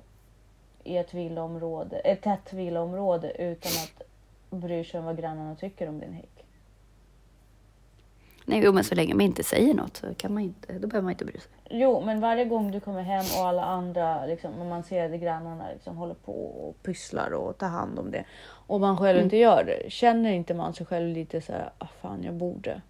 i 0.83 0.97
ett 0.97 1.13
villaområde, 1.13 1.99
ett 1.99 2.21
tätt 2.21 2.53
villaområde 2.53 3.31
utan 3.41 3.71
att 3.83 4.03
bry 4.49 4.83
sig 4.83 4.99
om 4.99 5.05
vad 5.05 5.17
grannarna 5.17 5.55
tycker 5.55 5.89
om 5.89 5.99
din 5.99 6.13
häck. 6.13 6.38
Nej, 8.49 8.61
jo, 8.63 8.71
men 8.71 8.83
så 8.83 8.95
länge 8.95 9.13
man 9.13 9.21
inte 9.21 9.43
säger 9.43 9.73
något 9.73 9.97
så 9.97 10.13
kan 10.17 10.33
man 10.33 10.43
inte, 10.43 10.73
då 10.73 10.87
behöver 10.87 11.01
man 11.03 11.11
inte 11.11 11.25
bry 11.25 11.33
sig. 11.39 11.51
Jo, 11.69 12.01
men 12.05 12.19
varje 12.21 12.45
gång 12.45 12.71
du 12.71 12.79
kommer 12.79 13.01
hem 13.01 13.25
och 13.39 13.47
alla 13.47 13.63
andra, 13.63 14.25
liksom, 14.25 14.53
och 14.59 14.65
man 14.65 14.83
ser 14.83 15.13
att 15.13 15.21
grannarna 15.21 15.63
liksom, 15.73 15.97
håller 15.97 16.13
på 16.13 16.31
och 16.33 16.83
pysslar 16.83 17.31
och 17.33 17.57
tar 17.57 17.67
hand 17.67 17.99
om 17.99 18.11
det 18.11 18.23
och 18.67 18.79
man 18.81 18.97
själv 18.97 19.17
Mm. 19.17 19.23
inte 19.25 19.37
gör 19.37 19.63
det, 19.63 19.91
känner 19.91 20.31
inte 20.31 20.53
man 20.53 20.73
sig 20.73 20.85
själv 20.85 21.07
lite 21.13 21.41
så 21.41 21.51
här, 21.51 21.69
ah, 21.77 21.87
fan 22.01 22.23
jag 22.23 22.33
borde. 22.33 22.81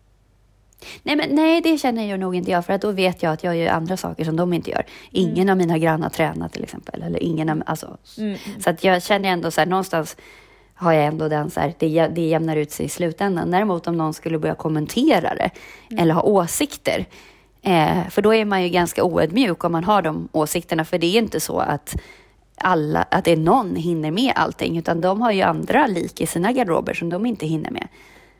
Nej, 1.04 1.16
men, 1.16 1.36
nej, 1.36 1.62
det 1.62 1.78
känner 1.78 2.10
jag 2.10 2.20
nog 2.20 2.36
inte 2.36 2.52
jag, 2.52 2.66
för 2.66 2.74
att 2.74 2.82
då 2.82 2.92
vet 2.92 3.24
jag 3.24 3.34
att 3.34 3.44
jag 3.44 3.58
gör 3.58 3.70
andra 3.72 3.98
saker 3.98 4.26
som 4.26 4.36
de 4.36 4.54
inte 4.54 4.72
gör. 4.72 4.86
Ingen 5.12 5.50
av 5.50 5.58
mina 5.58 5.78
grannar 5.78 6.10
tränar 6.10 6.50
till 6.50 6.64
exempel, 6.64 7.04
eller 7.04 7.24
ingen 7.24 7.50
av, 7.50 7.62
alltså, 7.66 7.98
Mm. 8.18 8.38
Så 8.60 8.70
att 8.70 8.84
jag 8.84 9.04
känner 9.04 9.30
ändå 9.30 9.52
så 9.52 9.62
här, 9.62 9.66
någonstans 9.68 10.18
har 10.80 10.94
jag 10.94 11.06
ändå 11.06 11.28
den 11.28 11.50
så 11.50 11.60
här, 11.60 11.74
det, 11.80 12.08
det 12.08 12.22
jämnar 12.22 12.56
ut 12.56 12.72
sig 12.72 12.86
i 12.86 12.90
slutändan. 12.90 13.52
Däremot 13.52 13.88
om 13.88 13.98
någon 13.98 14.14
skulle 14.14 14.40
börja 14.40 14.56
kommentera 14.56 15.36
det 15.36 15.50
eller 16.02 16.14
ha 16.14 16.22
åsikter, 16.22 17.06
eh, 17.62 18.08
för 18.10 18.22
då 18.22 18.34
är 18.34 18.46
man 18.46 18.64
ju 18.64 18.70
ganska 18.70 19.04
oödmjuk 19.04 19.64
om 19.64 19.72
man 19.72 19.84
har 19.84 20.02
de 20.02 20.30
åsikterna, 20.32 20.86
för 20.86 20.98
det 20.98 21.08
är 21.08 21.18
inte 21.20 21.40
så 21.40 21.60
att 21.60 21.96
alla, 22.58 23.02
att 23.12 23.26
det 23.26 23.32
är 23.32 23.38
någon 23.38 23.76
hinner 23.76 24.12
med 24.12 24.34
allting, 24.36 24.78
utan 24.78 25.02
de 25.02 25.22
har 25.22 25.32
ju 25.32 25.42
andra 25.42 25.88
lik 25.88 26.22
i 26.22 26.28
sina 26.28 26.52
garderober 26.52 26.94
som 26.94 27.10
de 27.10 27.26
inte 27.26 27.46
hinner 27.46 27.72
med. 27.72 27.88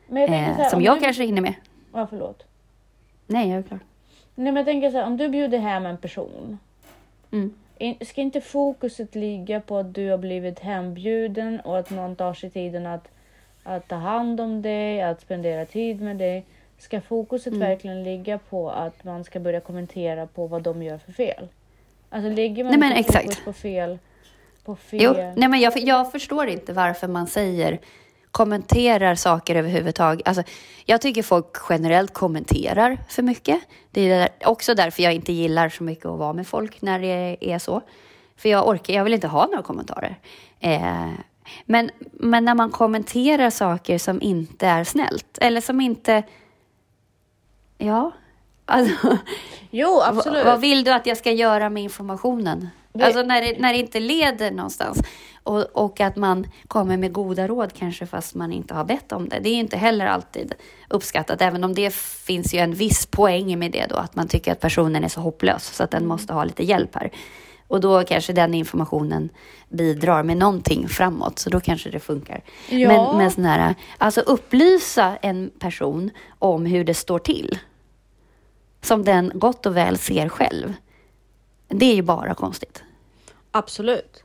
Jag 0.08 0.28
så 0.28 0.34
Eh, 0.34 0.40
här, 0.40 0.68
som 0.70 0.76
om 0.78 0.82
jag 0.84 0.96
du... 0.96 1.00
kanske 1.00 1.24
hinner 1.24 1.42
med. 1.42 1.54
Ja, 1.92 2.06
förlåt. 2.10 2.42
Nej, 3.26 3.48
jag 3.50 3.58
är 3.58 3.62
klar. 3.62 3.80
Nej, 4.34 4.52
men 4.52 4.56
jag 4.56 4.66
tänker 4.66 4.90
så 4.90 4.96
här, 4.96 5.06
om 5.06 5.16
du 5.16 5.28
bjuder 5.28 5.58
hem 5.58 5.86
en 5.86 5.96
person 5.96 6.58
Mm. 7.32 7.54
Ska 8.00 8.20
inte 8.20 8.40
fokuset 8.40 9.14
ligga 9.14 9.60
på 9.60 9.78
att 9.78 9.94
du 9.94 10.10
har 10.10 10.18
blivit 10.18 10.58
hembjuden 10.58 11.60
och 11.60 11.78
att 11.78 11.90
någon 11.90 12.16
tar 12.16 12.34
sig 12.34 12.50
tiden 12.50 12.86
att, 12.86 13.08
att 13.62 13.88
ta 13.88 13.94
hand 13.94 14.40
om 14.40 14.62
dig, 14.62 15.02
att 15.02 15.20
spendera 15.20 15.64
tid 15.66 16.00
med 16.00 16.16
dig? 16.16 16.44
Ska 16.78 17.00
fokuset 17.00 17.52
Mm. 17.52 17.68
verkligen 17.68 18.04
ligga 18.04 18.38
på 18.38 18.70
att 18.70 19.04
man 19.04 19.24
ska 19.24 19.40
börja 19.40 19.60
kommentera 19.60 20.26
på 20.26 20.46
vad 20.46 20.62
de 20.62 20.82
gör 20.82 20.98
för 20.98 21.12
fel? 21.12 21.48
Alltså 22.08 22.30
ligger 22.30 22.64
man 22.64 22.78
Nej, 22.80 22.92
men 22.94 23.04
fokus 23.04 23.44
på 23.44 23.52
fel? 23.52 23.98
På 24.64 24.76
fel? 24.76 25.00
Jo, 25.02 25.12
nej 25.36 25.48
men 25.48 25.60
jag, 25.60 25.78
jag 25.78 26.12
förstår 26.12 26.46
inte 26.46 26.72
varför 26.72 27.08
man 27.08 27.26
säger 27.26 27.78
kommenterar 28.30 29.14
saker 29.14 29.56
överhuvudtaget. 29.56 30.28
Alltså, 30.28 30.42
jag 30.84 31.00
tycker 31.00 31.22
folk 31.22 31.56
generellt 31.68 32.14
kommenterar 32.14 32.98
för 33.08 33.22
mycket. 33.22 33.60
Det 33.90 34.10
är 34.10 34.28
också 34.44 34.74
därför 34.74 35.02
jag 35.02 35.14
inte 35.14 35.32
gillar 35.32 35.68
så 35.68 35.82
mycket 35.82 36.06
att 36.06 36.18
vara 36.18 36.32
med 36.32 36.46
folk 36.46 36.82
när 36.82 36.98
det 37.00 37.36
är 37.40 37.58
så. 37.58 37.82
För 38.36 38.48
jag 38.48 38.68
orkar, 38.68 38.94
jag 38.94 39.04
vill 39.04 39.14
inte 39.14 39.28
ha 39.28 39.46
några 39.46 39.62
kommentarer. 39.62 40.18
Eh, 40.60 41.10
men, 41.64 41.90
men 42.12 42.44
när 42.44 42.54
man 42.54 42.70
kommenterar 42.70 43.50
saker 43.50 43.98
som 43.98 44.22
inte 44.22 44.66
är 44.66 44.84
snällt, 44.84 45.38
eller 45.40 45.60
som 45.60 45.80
inte... 45.80 46.22
Ja, 47.78 48.12
alltså... 48.66 49.18
Jo, 49.70 50.00
absolut. 50.00 50.44
Vad, 50.44 50.52
vad 50.52 50.60
vill 50.60 50.84
du 50.84 50.92
att 50.92 51.06
jag 51.06 51.16
ska 51.16 51.32
göra 51.32 51.70
med 51.70 51.82
informationen? 51.82 52.68
Det- 52.92 53.04
Alltså 53.04 53.22
när 53.22 53.40
det, 53.42 53.58
när 53.58 53.72
det 53.72 53.78
inte 53.78 54.00
leder 54.00 54.50
någonstans. 54.50 55.02
Och, 55.42 55.62
och 55.76 56.00
att 56.00 56.16
man 56.16 56.46
kommer 56.68 56.96
med 56.96 57.12
goda 57.12 57.48
råd 57.48 57.72
kanske 57.72 58.06
fast 58.06 58.34
man 58.34 58.52
inte 58.52 58.74
har 58.74 58.84
bett 58.84 59.12
om 59.12 59.28
det. 59.28 59.40
Det 59.42 59.48
är 59.50 59.54
inte 59.54 59.76
heller 59.76 60.06
alltid 60.06 60.54
uppskattat. 60.88 61.42
Även 61.42 61.64
om 61.64 61.74
det 61.74 61.94
finns 61.94 62.54
ju 62.54 62.58
en 62.58 62.74
viss 62.74 63.06
poäng 63.06 63.58
med 63.58 63.72
det 63.72 63.86
då. 63.86 63.96
Att 63.96 64.14
man 64.16 64.28
tycker 64.28 64.52
att 64.52 64.60
personen 64.60 65.04
är 65.04 65.08
så 65.08 65.20
hopplös 65.20 65.64
så 65.76 65.82
att 65.84 65.90
den 65.90 66.06
måste 66.06 66.32
ha 66.32 66.44
lite 66.44 66.64
hjälp 66.64 66.94
här. 66.94 67.10
Och 67.68 67.80
då 67.80 68.02
kanske 68.04 68.32
den 68.32 68.54
informationen 68.54 69.28
bidrar 69.68 70.22
med 70.22 70.36
någonting 70.36 70.88
framåt. 70.88 71.38
Så 71.38 71.50
då 71.50 71.60
kanske 71.60 71.90
det 71.90 72.00
funkar. 72.00 72.40
Ja. 72.68 72.88
Men, 72.88 73.16
men 73.18 73.30
sån 73.30 73.44
här, 73.44 73.74
alltså 73.98 74.20
upplysa 74.20 75.16
en 75.16 75.50
person 75.58 76.10
om 76.38 76.66
hur 76.66 76.84
det 76.84 76.94
står 76.94 77.18
till 77.18 77.58
som 78.82 79.04
den 79.04 79.32
gott 79.34 79.66
och 79.66 79.76
väl 79.76 79.98
ser 79.98 80.28
själv. 80.28 80.72
Det 81.70 81.86
är 81.86 81.94
ju 81.94 82.02
bara 82.02 82.34
konstigt. 82.34 82.82
Absolut. 83.50 84.24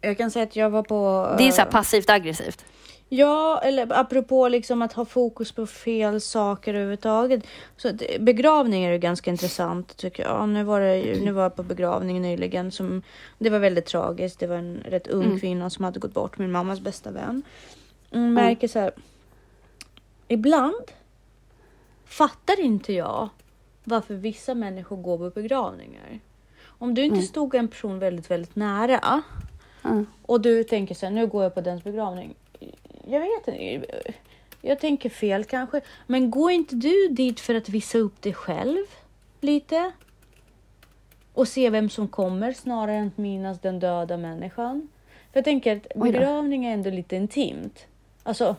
Jag 0.00 0.18
kan 0.18 0.30
säga 0.30 0.42
att 0.42 0.56
jag 0.56 0.70
var 0.70 0.82
på... 0.82 1.28
Det 1.38 1.48
är 1.48 1.52
så 1.52 1.60
här 1.60 1.68
eh, 1.68 1.72
passivt 1.72 2.10
aggressivt. 2.10 2.64
Ja, 3.08 3.60
eller 3.64 3.98
apropå 4.00 4.48
liksom 4.48 4.82
att 4.82 4.92
ha 4.92 5.04
fokus 5.04 5.52
på 5.52 5.66
fel 5.66 6.20
saker 6.20 6.74
överhuvudtaget. 6.74 7.46
Så 7.76 7.92
begravningar 8.20 8.92
är 8.92 8.98
ganska 8.98 9.30
intressant 9.30 9.96
tycker 9.96 10.22
jag. 10.22 10.48
Nu 10.48 10.64
var, 10.64 10.80
det, 10.80 10.96
ju- 10.96 11.24
nu 11.24 11.32
var 11.32 11.42
jag 11.42 11.56
på 11.56 11.62
begravning 11.62 12.22
nyligen. 12.22 12.70
Som, 12.72 13.02
det 13.38 13.50
var 13.50 13.58
väldigt 13.58 13.86
tragiskt. 13.86 14.38
Det 14.38 14.46
var 14.46 14.56
en 14.56 14.76
rätt 14.84 15.06
ung 15.06 15.24
Mm. 15.24 15.40
kvinna 15.40 15.70
som 15.70 15.84
hade 15.84 16.00
gått 16.00 16.14
bort, 16.14 16.38
min 16.38 16.52
mammas 16.52 16.80
bästa 16.80 17.10
vän. 17.10 17.42
Mm, 18.10 18.34
märker 18.34 18.68
så 18.68 18.78
här. 18.78 18.90
Ibland 20.28 20.84
fattar 22.04 22.60
inte 22.60 22.92
jag 22.92 23.28
varför 23.84 24.14
vissa 24.14 24.54
människor 24.54 24.96
går 24.96 25.18
på 25.18 25.30
begravningar. 25.30 26.20
Om 26.78 26.94
du 26.94 27.02
inte 27.02 27.14
Mm. 27.14 27.26
stod 27.26 27.54
en 27.54 27.68
person 27.68 27.98
väldigt, 27.98 28.30
väldigt 28.30 28.56
nära 28.56 29.22
Ja. 29.82 30.04
och 30.26 30.40
du 30.40 30.64
tänker 30.64 30.94
så 30.94 31.06
här, 31.06 31.12
nu 31.12 31.26
går 31.26 31.42
jag 31.42 31.54
på 31.54 31.60
dens 31.60 31.84
begravning. 31.84 32.34
Jag 33.08 33.20
vet 33.20 33.48
inte. 33.48 33.86
Jag 34.62 34.80
tänker 34.80 35.10
fel 35.10 35.44
kanske. 35.44 35.80
Men 36.06 36.30
går 36.30 36.50
inte 36.50 36.74
du 36.76 37.08
dit 37.08 37.40
för 37.40 37.54
att 37.54 37.68
visa 37.68 37.98
upp 37.98 38.22
dig 38.22 38.34
själv 38.34 38.84
lite? 39.40 39.92
Och 41.32 41.48
se 41.48 41.70
vem 41.70 41.90
som 41.90 42.08
kommer 42.08 42.52
snarare 42.52 42.96
än 42.96 43.06
att 43.06 43.18
minnas 43.18 43.60
den 43.60 43.80
döda 43.80 44.16
människan. 44.16 44.88
För 45.32 45.38
jag 45.38 45.44
tänker 45.44 45.76
att 45.76 46.02
begravning 46.02 46.64
är 46.66 46.72
ändå 46.74 46.90
lite 46.90 47.16
intimt. 47.16 47.86
Alltså 48.22 48.56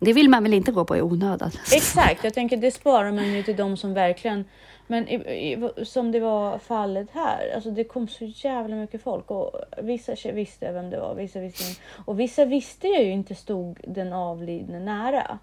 Det 0.00 0.12
vill 0.12 0.28
man 0.30 0.42
väl 0.42 0.54
inte 0.54 0.72
gå 0.72 0.84
på 0.84 0.96
i 0.96 1.02
onödan? 1.02 1.50
exakt, 1.74 2.24
jag 2.24 2.34
tänker 2.34 2.56
det 2.56 2.70
sparar 2.70 3.12
man 3.12 3.32
ju 3.32 3.42
till 3.42 3.56
de 3.56 3.76
som 3.76 3.94
verkligen 3.94 4.44
men 4.90 5.08
i, 5.08 5.14
i, 5.14 5.84
som 5.84 6.12
det 6.12 6.20
var 6.20 6.58
fallet 6.58 7.10
här, 7.10 7.52
alltså 7.54 7.70
det 7.70 7.84
kom 7.84 8.08
så 8.08 8.24
jävla 8.24 8.76
mycket 8.76 9.02
folk 9.02 9.30
och 9.30 9.60
vissa 9.78 10.32
visste 10.32 10.72
vem 10.72 10.90
det 10.90 11.00
var, 11.00 11.14
vissa 11.14 11.40
visste 11.40 11.64
inte. 11.64 11.80
Och 12.04 12.20
vissa 12.20 12.44
visste 12.44 12.88
ju 12.88 13.10
inte 13.10 13.34
stod 13.34 13.80
den 13.84 14.12
avlidne 14.12 14.80
nära. 14.80 15.38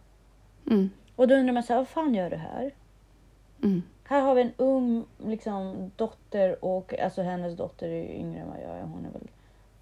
Mm. 0.67 0.89
Och 1.15 1.27
då 1.27 1.35
undrar 1.35 1.53
man 1.53 1.63
så 1.63 1.73
här, 1.73 1.79
vad 1.79 1.87
fan 1.87 2.15
gör 2.15 2.29
du 2.29 2.35
här? 2.35 2.71
Mm. 3.63 3.83
Här 4.03 4.21
har 4.21 4.35
vi 4.35 4.41
en 4.41 4.53
ung 4.57 5.05
liksom, 5.25 5.91
dotter 5.95 6.65
och 6.65 6.99
alltså 6.99 7.21
hennes 7.21 7.57
dotter 7.57 7.87
är 7.87 8.03
ju 8.03 8.13
yngre 8.13 8.39
än 8.41 8.47
vad 8.49 8.57
jag 8.57 8.77
är. 8.77 8.81
Hon 8.81 9.05
är 9.05 9.19
väl 9.19 9.27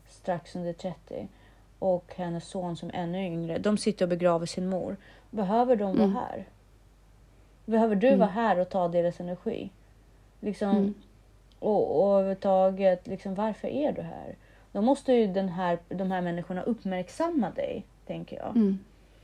strax 0.09 0.55
under 0.55 0.73
30. 0.73 1.27
Och 1.79 2.13
hennes 2.15 2.47
son 2.47 2.75
som 2.77 2.89
är 2.89 2.93
ännu 2.93 3.25
yngre. 3.25 3.57
De 3.57 3.77
sitter 3.77 4.05
och 4.05 4.09
begraver 4.09 4.45
sin 4.45 4.69
mor. 4.69 4.97
Behöver 5.31 5.75
de 5.75 5.97
vara 5.97 6.03
Mm. 6.03 6.15
här? 6.15 6.45
Behöver 7.65 7.95
du 7.95 8.07
Mm. 8.07 8.19
vara 8.19 8.29
här 8.29 8.59
och 8.59 8.69
ta 8.69 8.87
deras 8.87 9.19
energi? 9.19 9.69
Liksom, 10.39 10.69
Mm. 10.69 10.93
och, 11.59 12.01
och 12.03 12.13
överhuvudtaget, 12.19 13.07
liksom, 13.07 13.35
varför 13.35 13.67
är 13.67 13.91
du 13.91 14.01
här? 14.01 14.35
Då 14.71 14.81
måste 14.81 15.13
ju 15.13 15.27
den 15.27 15.49
här, 15.49 15.77
de 15.89 16.11
här 16.11 16.21
människorna 16.21 16.63
uppmärksamma 16.63 17.49
dig, 17.51 17.83
tänker 18.07 18.35
jag. 18.37 18.49
Mm. 18.55 18.79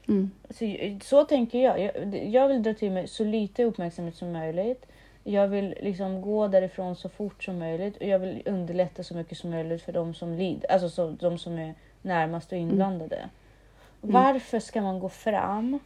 Mm. 0.08 0.32
Så, 0.50 0.66
så 1.04 1.24
tänker 1.26 1.60
jag. 1.64 1.80
jag. 1.82 2.16
Jag 2.30 2.48
vill 2.48 2.64
dra 2.64 2.74
till 2.74 2.92
mig 2.92 3.08
så 3.08 3.24
lite 3.24 3.64
uppmärksamhet 3.64 4.16
som 4.16 4.32
möjligt. 4.32 4.86
Jag 5.24 5.48
vill 5.48 5.76
liksom 5.82 6.22
gå 6.22 6.48
därifrån 6.48 6.96
så 6.96 7.10
fort 7.10 7.44
som 7.44 7.60
möjligt 7.60 7.98
och 7.98 8.04
jag 8.08 8.20
vill 8.20 8.42
underlätta 8.46 9.04
så 9.04 9.16
mycket 9.16 9.38
som 9.38 9.50
möjligt 9.50 9.82
för 9.82 9.92
de 9.92 10.14
som 10.14 10.34
lider, 10.34 10.72
alltså 10.72 10.90
så, 10.90 11.10
de 11.20 11.38
som 11.38 11.60
är 11.60 11.74
närmast 12.02 12.52
och 12.52 12.58
inblandade. 12.58 13.30
Varför 14.02 14.60
ska 14.60 14.82
man 14.82 15.00
gå 15.00 15.10
fram 15.10 15.80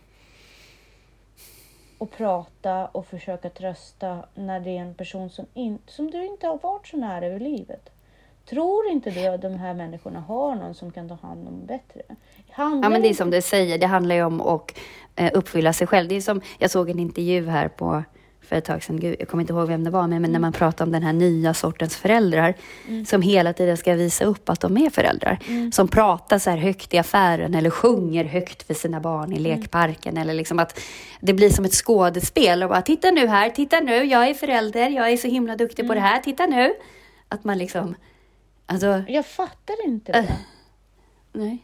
och 2.04 2.12
prata 2.12 2.86
och 2.86 3.06
försöka 3.06 3.50
trösta 3.50 4.26
när 4.36 4.60
det 4.60 4.70
är 4.70 4.82
en 4.82 4.94
person 4.94 5.30
som, 5.30 5.46
in, 5.54 5.80
som 5.88 6.12
du 6.12 6.26
inte 6.26 6.48
har 6.48 6.58
varit 6.58 6.88
så 6.88 6.98
nära 6.98 7.28
i 7.28 7.40
livet? 7.40 7.90
Tror 8.50 8.88
inte 8.88 9.10
du 9.10 9.26
att 9.26 9.42
de 9.42 9.54
här 9.54 9.74
människorna 9.74 10.20
har 10.20 10.56
någon 10.56 10.76
som 10.76 10.92
kan 10.92 11.10
ta 11.10 11.16
hand 11.16 11.48
om 11.48 11.66
bättre? 11.66 12.02
Handlar 12.50 12.86
Ja, 12.86 12.90
men 12.90 13.02
det 13.02 13.10
är 13.10 13.14
som 13.14 13.32
du 13.32 13.42
säger, 13.42 13.78
det 13.78 13.88
handlar 13.88 14.16
ju 14.16 14.24
om 14.24 14.42
att 14.42 14.80
eh, 15.16 15.32
uppfylla 15.34 15.74
sig 15.74 15.88
själv. 15.88 16.10
Det 16.10 16.16
är 16.16 16.22
som, 16.22 16.42
jag 16.60 16.72
såg 16.72 16.90
en 16.90 17.00
intervju 17.00 17.48
här 17.48 17.68
på, 17.68 18.04
för 18.54 18.58
ett 18.58 18.66
tag 18.66 18.84
sedan, 18.84 19.00
Gud, 19.00 19.16
jag 19.20 19.28
kommer 19.28 19.42
inte 19.42 19.54
ihåg 19.54 19.68
vem 19.68 19.84
det 19.84 19.90
var, 19.90 20.08
men, 20.08 20.22
men 20.22 20.32
när 20.32 20.40
man 20.40 20.54
pratar 20.54 20.86
om 20.86 20.92
den 20.92 21.04
här 21.04 21.14
nya 21.14 21.54
sortens 21.54 21.96
föräldrar 21.96 22.54
som 23.06 23.22
hela 23.22 23.54
tiden 23.54 23.78
ska 23.78 23.94
visa 23.94 24.26
upp 24.26 24.50
att 24.50 24.60
de 24.60 24.78
är 24.78 24.90
föräldrar. 24.90 25.40
Som 25.72 25.88
pratar 25.88 26.40
så 26.40 26.50
här 26.50 26.58
högt 26.58 26.94
i 26.94 26.98
affären 26.98 27.56
eller 27.56 27.70
sjunger 27.70 28.24
högt 28.26 28.64
för 28.64 28.74
sina 28.74 29.00
barn 29.00 29.34
i 29.34 29.40
lekparken. 29.40 30.18
Eller 30.18 30.34
liksom 30.34 30.60
att 30.60 30.80
det 31.22 31.34
blir 31.34 31.50
som 31.50 31.66
ett 31.66 31.74
skådespel 31.74 32.64
och 32.64 32.70
bara 32.70 32.82
titta 32.82 33.12
nu 33.12 33.28
här, 33.28 33.50
titta 33.50 33.80
nu, 33.80 34.04
jag 34.04 34.30
är 34.30 34.34
förälder, 34.34 34.90
jag 34.90 35.12
är 35.12 35.18
så 35.18 35.28
himla 35.28 35.56
duktig 35.56 35.88
på 35.88 35.94
det 35.94 36.00
här, 36.00 36.20
titta 36.20 36.46
nu. 36.46 36.74
Att 37.30 37.44
man 37.44 37.58
liksom, 37.58 37.96
alltså, 38.66 39.04
Jag 39.08 39.26
fattar 39.26 39.86
inte 39.86 40.12
det. 40.12 40.18
Äh. 40.18 40.26
nej. 41.34 41.58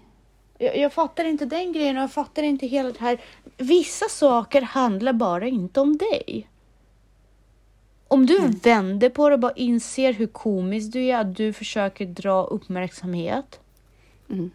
Jag, 0.58 0.78
jag 0.78 0.94
fattar 0.94 1.26
inte 1.26 1.46
den 1.46 1.74
grejen 1.74 1.98
och 1.98 2.04
jag 2.04 2.12
fattar 2.12 2.44
inte 2.44 2.68
hela 2.68 2.92
det 2.92 3.00
här. 3.00 3.18
Vissa 3.58 4.10
saker 4.10 4.62
handlar 4.62 5.14
bara 5.14 5.48
inte 5.48 5.80
om 5.80 5.98
dig. 5.98 6.49
Om 8.12 8.26
du 8.26 8.48
vänder 8.64 9.10
på 9.10 9.30
det 9.30 9.34
och 9.34 9.40
bara 9.40 9.52
inser 9.52 10.14
hur 10.14 10.28
komisk 10.28 10.94
du 10.94 11.02
är, 11.02 11.18
att 11.18 11.36
du 11.36 11.54
försöker 11.54 12.06
dra 12.06 12.44
uppmärksamhet 12.44 13.60
Mm. 14.30 14.52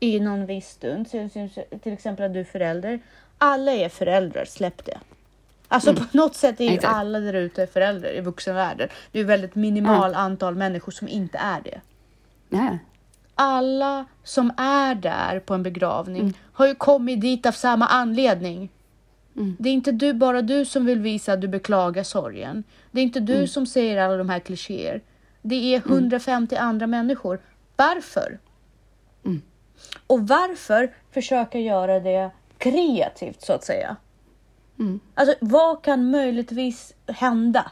i 0.00 0.20
någon 0.20 0.46
viss 0.46 0.68
stund, 0.68 1.10
till, 1.10 1.92
exempel 1.92 2.24
att 2.26 2.32
du 2.32 2.40
är 2.40 2.44
förälder. 2.44 3.00
Alla 3.38 3.72
är 3.72 3.88
föräldrar, 3.88 4.44
släpp 4.44 4.84
det. 4.84 4.98
Alltså 5.68 5.94
på 5.94 6.04
något 6.12 6.34
sätt 6.34 6.60
är 6.60 6.64
ju 6.64 6.74
Exakt. 6.74 6.94
alla 6.94 7.20
där 7.20 7.34
ute 7.34 7.66
föräldrar 7.66 8.16
i 8.16 8.20
vuxenvärlden. 8.20 8.88
Det 9.12 9.18
är 9.18 9.22
ju 9.22 9.26
väldigt 9.26 9.54
minimal 9.54 10.14
antal 10.14 10.54
människor 10.54 10.92
som 10.92 11.08
inte 11.08 11.38
är 11.38 11.60
det. 11.60 11.80
Ja. 12.48 12.78
alla 13.34 14.04
som 14.24 14.52
är 14.56 14.94
där 14.94 15.40
på 15.40 15.54
en 15.54 15.62
begravning 15.62 16.38
har 16.52 16.66
ju 16.66 16.74
kommit 16.74 17.20
dit 17.20 17.46
av 17.46 17.52
samma 17.52 17.86
anledning. 17.86 18.68
Mm. 19.36 19.56
Det 19.58 19.68
är 19.68 19.72
inte 19.72 19.92
du, 19.92 20.12
bara 20.12 20.42
du 20.42 20.64
som 20.64 20.86
vill 20.86 21.00
visa 21.00 21.32
att 21.32 21.40
du 21.40 21.48
beklagar 21.48 22.02
sorgen. 22.02 22.64
Det 22.90 23.00
är 23.00 23.04
inte 23.04 23.20
du 23.20 23.46
som 23.46 23.66
säger 23.66 24.02
alla 24.02 24.16
de 24.16 24.28
här 24.28 24.38
klichéer. 24.38 25.00
Det 25.42 25.74
är 25.74 25.78
150 25.78 26.56
andra 26.56 26.86
människor. 26.86 27.40
Varför? 27.76 28.38
Mm. 29.24 29.42
Och 30.06 30.28
varför 30.28 30.94
försöka 31.10 31.58
göra 31.58 32.00
det 32.00 32.30
kreativt 32.58 33.42
så 33.42 33.52
att 33.52 33.64
säga? 33.64 33.96
Mm. 34.78 35.00
Alltså 35.14 35.34
vad 35.40 35.82
kan 35.82 36.10
möjligtvis 36.10 36.94
hända? 37.06 37.70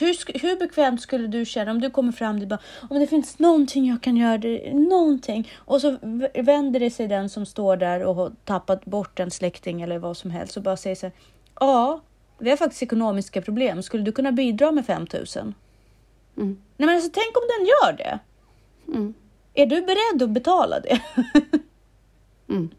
Hur, 0.00 0.40
hur 0.40 0.58
bekvämt 0.58 1.00
skulle 1.00 1.26
du 1.26 1.44
känna 1.44 1.70
om 1.70 1.80
du 1.80 1.90
kommer 1.90 2.12
fram 2.12 2.42
och 2.42 2.48
bara 2.48 2.58
om 2.90 2.98
det 2.98 3.06
finns 3.06 3.38
någonting 3.38 3.88
jag 3.88 4.02
kan 4.02 4.16
göra, 4.16 4.38
det, 4.38 4.74
någonting. 4.74 5.50
Och 5.56 5.80
så 5.80 5.98
vänder 6.34 6.80
det 6.80 6.90
sig 6.90 7.08
den 7.08 7.28
som 7.28 7.46
står 7.46 7.76
där 7.76 8.04
och 8.04 8.14
har 8.14 8.32
tappat 8.44 8.84
bort 8.84 9.20
en 9.20 9.30
släkting 9.30 9.82
eller 9.82 9.98
vad 9.98 10.16
som 10.16 10.30
helst 10.30 10.56
och 10.56 10.62
bara 10.62 10.76
säger 10.76 10.96
så 10.96 11.06
här. 11.06 11.12
Ja, 11.60 12.00
vi 12.38 12.50
har 12.50 12.56
faktiskt 12.56 12.82
ekonomiska 12.82 13.42
problem. 13.42 13.82
Skulle 13.82 14.02
du 14.02 14.12
kunna 14.12 14.32
bidra 14.32 14.72
med 14.72 14.86
5000? 14.86 15.54
Mm. 16.36 16.62
Nej 16.76 16.86
men 16.86 16.94
alltså 16.94 17.10
tänk 17.14 17.36
om 17.36 17.42
den 17.58 17.66
gör 17.66 17.92
det. 17.96 18.18
Mm. 18.88 19.14
Är 19.54 19.66
du 19.66 19.82
beredd 19.82 20.22
att 20.22 20.30
betala 20.30 20.80
det? 20.80 21.00
Mm. 22.48 22.70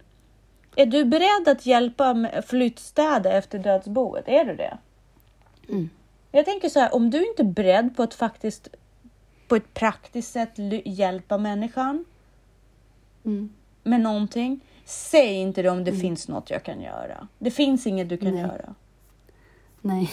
Är 0.76 0.86
du 0.86 1.06
beredd 1.06 1.48
att 1.48 1.66
hjälpa 1.66 2.14
med 2.14 2.46
flyttstäda 2.48 3.32
efter 3.32 3.60
dödsboet? 3.60 4.28
Är 4.28 4.46
du 4.46 4.56
det? 4.56 4.78
Mm. 5.70 5.90
Jag 6.32 6.46
tänker 6.46 6.70
så 6.70 6.80
här, 6.80 6.96
om 6.96 7.10
du 7.10 7.28
inte 7.28 7.42
är 7.42 7.52
beredd 7.52 7.96
på 7.96 8.04
att 8.04 8.14
faktiskt 8.14 8.68
på 9.48 9.56
ett 9.56 9.74
praktiskt 9.74 10.32
sätt 10.32 10.52
hjälpa 10.86 11.38
människan 11.38 12.06
Mm. 13.26 13.54
med 13.84 14.02
någonting. 14.02 14.60
Säg 14.86 15.34
inte 15.34 15.62
det 15.62 15.70
om 15.70 15.84
det 15.84 15.94
finns 15.94 16.28
något 16.28 16.50
jag 16.50 16.64
kan 16.64 16.82
göra. 16.82 17.28
Det 17.40 17.52
finns 17.52 17.88
inget 17.88 18.10
du 18.10 18.18
kan 18.18 18.34
Nej. 18.34 18.42
göra. 18.42 18.76
Nej. 19.82 20.10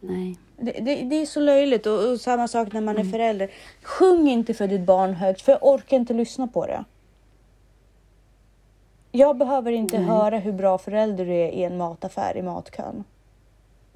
Nej. 0.00 0.38
Det, 0.56 0.72
det, 0.72 1.02
det 1.02 1.16
är 1.16 1.26
så 1.26 1.40
löjligt 1.40 1.86
och, 1.86 2.10
och 2.10 2.20
samma 2.20 2.48
sak 2.48 2.72
när 2.72 2.80
man 2.80 2.98
är 2.98 3.04
förälder. 3.04 3.50
Sjung 3.82 4.28
inte 4.28 4.54
för 4.54 4.68
ditt 4.68 4.80
barn 4.80 5.14
högt 5.14 5.42
för 5.42 5.52
jag 5.52 5.64
orkar 5.64 5.96
inte 5.96 6.14
lyssna 6.14 6.46
på 6.48 6.66
det. 6.66 6.84
Jag 9.12 9.36
behöver 9.36 9.72
inte 9.72 9.98
höra 9.98 10.38
hur 10.38 10.52
bra 10.52 10.78
förälder 10.78 11.26
du 11.26 11.32
är 11.32 11.48
i 11.50 11.62
en 11.64 11.76
mataffär 11.76 12.36
i 12.36 12.42
matkön. 12.42 13.04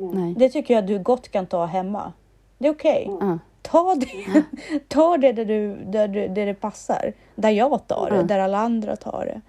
Nej. 0.00 0.34
Det 0.36 0.48
tycker 0.48 0.74
jag 0.74 0.86
du 0.86 0.98
gott 0.98 1.28
kan 1.28 1.46
ta 1.46 1.64
hemma. 1.64 2.12
Det 2.58 2.68
är 2.68 2.72
okej. 2.72 3.06
Ja. 3.20 3.38
Ta 3.62 3.94
det, 3.94 4.44
ta 4.88 5.16
det 5.16 5.32
där, 5.32 5.44
du, 5.44 5.76
där, 5.76 6.08
du, 6.08 6.28
där 6.28 6.46
det 6.46 6.54
passar. 6.54 7.12
Där 7.34 7.50
jag 7.50 7.86
tar 7.86 8.06
det, 8.10 8.14
Mm. 8.14 8.26
där 8.26 8.38
alla 8.38 8.58
andra 8.58 8.96
tar 8.96 9.24
det. 9.24 9.40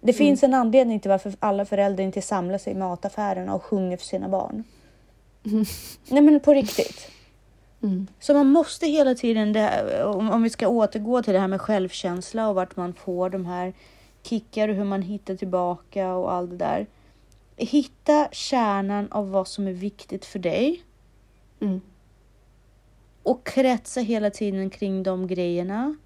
Det 0.00 0.12
finns 0.12 0.42
en 0.42 0.54
anledning 0.54 1.00
till 1.00 1.08
varför 1.10 1.34
alla 1.40 1.64
föräldrar 1.64 2.04
inte 2.04 2.22
samlar 2.22 2.58
sig 2.58 2.72
i 2.72 2.76
mataffärerna 2.76 3.54
och 3.54 3.62
sjunger 3.64 3.96
för 3.96 4.04
sina 4.04 4.28
barn. 4.28 4.64
Nej 6.08 6.22
men 6.22 6.40
på 6.40 6.54
riktigt. 6.54 7.10
Mm. 7.82 8.06
Så 8.20 8.34
man 8.34 8.46
måste 8.46 8.86
hela 8.86 9.14
tiden, 9.14 9.52
det 9.52 9.60
här, 9.60 10.04
om, 10.04 10.30
om 10.30 10.42
vi 10.42 10.50
ska 10.50 10.68
återgå 10.68 11.22
till 11.22 11.32
det 11.32 11.38
här 11.40 11.48
med 11.48 11.60
självkänsla 11.60 12.48
och 12.48 12.54
vart 12.54 12.76
man 12.76 12.94
får 12.94 13.30
de 13.30 13.46
här 13.46 13.72
kickar 14.22 14.68
och 14.68 14.74
hur 14.74 14.84
man 14.84 15.02
hittar 15.02 15.34
tillbaka 15.36 16.14
och 16.14 16.32
allt 16.32 16.50
det 16.50 16.56
där. 16.56 16.86
Hitta 17.56 18.28
kärnan 18.32 19.12
av 19.12 19.30
vad 19.30 19.48
som 19.48 19.66
är 19.68 19.72
viktigt 19.72 20.24
för 20.24 20.38
dig 20.38 20.82
Mm. 21.60 21.80
och 23.22 23.46
kretsa 23.46 24.00
hela 24.00 24.30
tiden 24.30 24.70
kring 24.70 25.02
de 25.02 25.26
grejerna. 25.26 25.96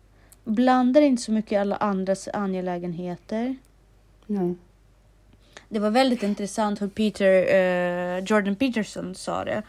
Blanda 0.44 1.00
inte 1.00 1.22
så 1.22 1.32
mycket 1.32 1.52
i 1.52 1.56
alla 1.56 1.76
andras 1.76 2.28
angelägenheter. 2.32 3.56
Nej. 4.26 4.54
Det 5.68 5.78
var 5.78 5.90
väldigt 5.90 6.22
intressant 6.22 6.82
hur 6.82 6.88
Peter, 6.88 7.54
eh, 7.54 8.24
Jordan 8.24 8.56
Peterson 8.56 9.14
sa 9.14 9.44
det. 9.44 9.62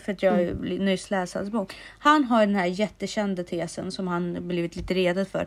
För 0.00 0.12
att 0.12 0.22
jag 0.22 0.42
ju 0.42 0.78
nyss 0.78 1.10
läst 1.10 1.34
hans 1.34 1.50
bok. 1.50 1.74
Han 1.98 2.24
har 2.24 2.46
den 2.46 2.54
här 2.54 2.66
jättekända 2.66 3.44
tesen 3.44 3.92
som 3.92 4.08
han 4.08 4.48
blivit 4.48 4.76
lite 4.76 4.94
redad 4.94 5.28
för. 5.28 5.46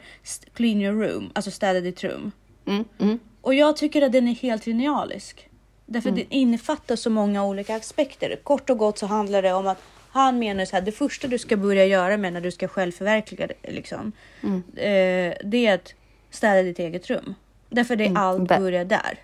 Clean 0.53 0.81
your 0.81 1.01
room, 1.03 1.31
alltså 1.35 1.51
städa 1.51 1.79
ditt 1.81 2.03
rum. 2.03 2.31
Mm. 2.65 2.85
Mm. 2.99 3.19
Och 3.41 3.53
jag 3.53 3.77
tycker 3.77 4.01
att 4.01 4.11
den 4.11 4.27
är 4.27 4.35
helt 4.35 4.65
genialisk. 4.65 5.49
Därför 5.91 6.09
att 6.09 6.15
den 6.15 6.25
innefattar 6.29 6.95
så 6.95 7.09
många 7.09 7.45
olika 7.45 7.75
aspekter. 7.75 8.39
Kort 8.43 8.69
och 8.69 8.77
gott 8.77 8.97
så 8.97 9.05
handlar 9.05 9.41
det 9.41 9.53
om 9.53 9.67
att 9.67 9.81
han 10.09 10.39
menar 10.39 10.65
så 10.65 10.75
här, 10.75 10.81
det 10.83 10.91
första 10.91 11.27
du 11.27 11.37
ska 11.37 11.57
börja 11.57 11.85
göra 11.85 12.17
med 12.17 12.33
när 12.33 12.41
du 12.41 12.51
ska 12.51 12.67
självförverkliga 12.67 13.47
det, 13.47 13.71
liksom, 13.71 14.11
Mm. 14.43 14.63
eh, 14.75 15.37
det 15.43 15.67
är 15.67 15.75
att 15.75 15.93
städa 16.29 16.61
ditt 16.63 16.79
eget 16.79 17.09
rum. 17.09 17.35
Därför 17.69 17.95
det 17.95 18.03
är 18.03 18.07
Mm, 18.07 18.21
allt 18.23 18.47
börjar 18.49 18.85
där. 18.85 19.19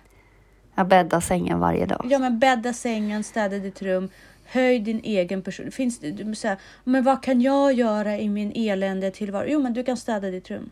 Jag 0.74 0.86
bäddar 0.88 1.20
sängen 1.20 1.60
varje 1.60 1.86
dag. 1.86 2.06
Ja 2.10 2.18
men 2.18 2.38
bädda 2.38 2.72
sängen, 2.72 3.24
städa 3.24 3.58
ditt 3.58 3.82
rum, 3.82 4.08
höj 4.44 4.78
din 4.78 5.00
egen 5.04 5.42
person. 5.42 5.70
Finns 5.70 5.98
det, 5.98 6.10
du, 6.10 6.34
så 6.34 6.48
här, 6.48 6.56
men 6.84 7.04
vad 7.04 7.22
kan 7.22 7.40
jag 7.40 7.72
göra 7.72 8.18
i 8.18 8.28
min 8.28 8.52
elände 8.54 9.10
tillvaro? 9.10 9.44
Jo 9.48 9.62
men 9.62 9.74
du 9.74 9.84
kan 9.84 9.96
städa 9.96 10.30
ditt 10.30 10.50
rum. 10.50 10.70